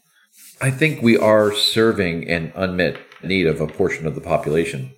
[0.62, 4.92] I think we are serving an unmet need of a portion of the population.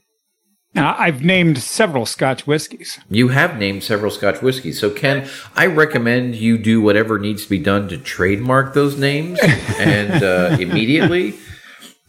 [0.76, 3.00] Now, I've named several Scotch whiskies.
[3.10, 4.78] You have named several Scotch whiskeys.
[4.78, 5.26] So, Ken,
[5.56, 9.40] I recommend you do whatever needs to be done to trademark those names
[9.80, 11.36] and uh, immediately.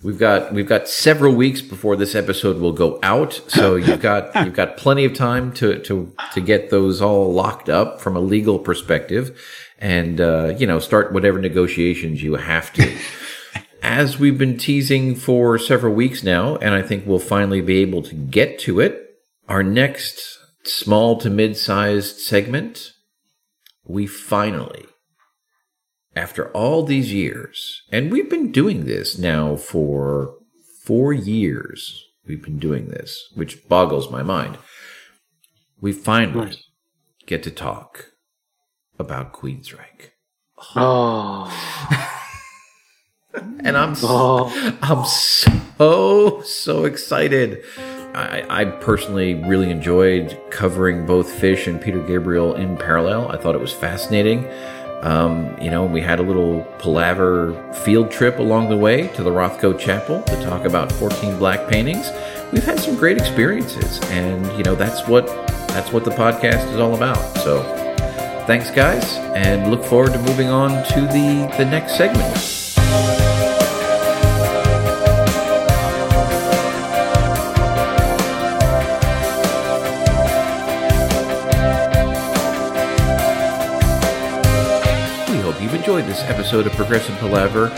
[0.02, 4.34] We've got we've got several weeks before this episode will go out, so you've got
[4.44, 8.20] you've got plenty of time to to to get those all locked up from a
[8.20, 9.40] legal perspective,
[9.78, 12.96] and uh, you know start whatever negotiations you have to.
[13.88, 18.02] As we've been teasing for several weeks now, and I think we'll finally be able
[18.02, 19.00] to get to it.
[19.48, 22.90] Our next small to mid-sized segment,
[23.84, 24.86] we finally
[26.16, 30.34] after all these years, and we've been doing this now for
[30.82, 34.58] four years, we've been doing this, which boggles my mind.
[35.80, 36.64] We finally Nice.
[37.24, 38.06] get to talk
[38.98, 40.10] about Queensryche.
[40.74, 42.12] Oh.
[43.64, 44.78] And I'm so, Oh.
[44.82, 47.62] I'm so so excited.
[48.14, 53.30] I, I personally really enjoyed covering both Fish and Peter Gabriel in parallel.
[53.30, 54.46] I thought it was fascinating.
[55.02, 57.52] Um, you know, we had a little palaver
[57.84, 62.10] field trip along the way to the Rothko Chapel to talk about 14 black paintings.
[62.52, 65.26] We've had some great experiences, and you know that's what
[65.68, 67.18] that's what the podcast is all about.
[67.38, 67.62] So,
[68.46, 72.65] thanks, guys, and look forward to moving on to the the next segment.
[86.16, 87.68] This episode of Progressive Palaver.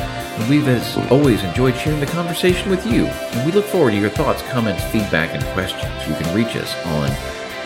[0.48, 3.06] We've, as always, enjoyed sharing the conversation with you.
[3.06, 5.92] And we look forward to your thoughts, comments, feedback, and questions.
[6.06, 7.08] You can reach us on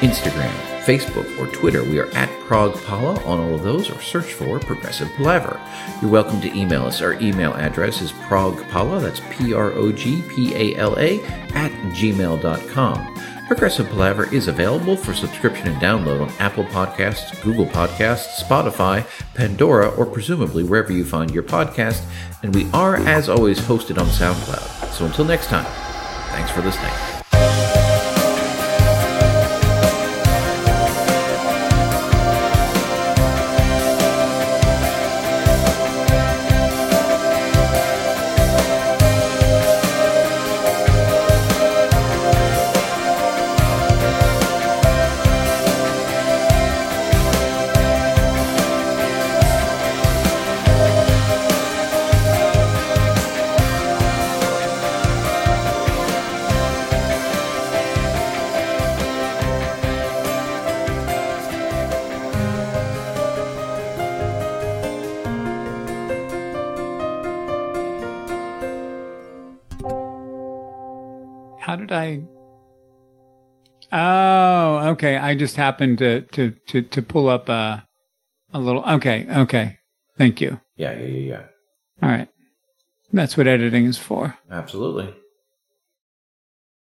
[0.00, 0.50] Instagram,
[0.84, 1.84] Facebook, or Twitter.
[1.84, 5.60] We are at ProgPala on all of those, or search for Progressive Palaver.
[6.00, 7.02] You're welcome to email us.
[7.02, 11.22] Our email address is progpala, that's P R O G P A L A,
[11.54, 13.31] at gmail.com.
[13.52, 19.90] Progressive Palaver is available for subscription and download on Apple Podcasts, Google Podcasts, Spotify, Pandora,
[19.90, 22.02] or presumably wherever you find your podcast.
[22.42, 24.92] And we are, as always, hosted on SoundCloud.
[24.94, 25.66] So until next time,
[26.30, 27.11] thanks for listening.
[74.92, 75.16] Okay.
[75.16, 77.86] I just happened to to to to pull up a
[78.52, 78.84] a little.
[78.84, 79.78] Okay, okay.
[80.18, 80.60] Thank you.
[80.76, 81.42] Yeah, yeah, yeah, yeah.
[82.02, 82.28] All right.
[83.12, 84.36] That's what editing is for.
[84.50, 85.14] Absolutely.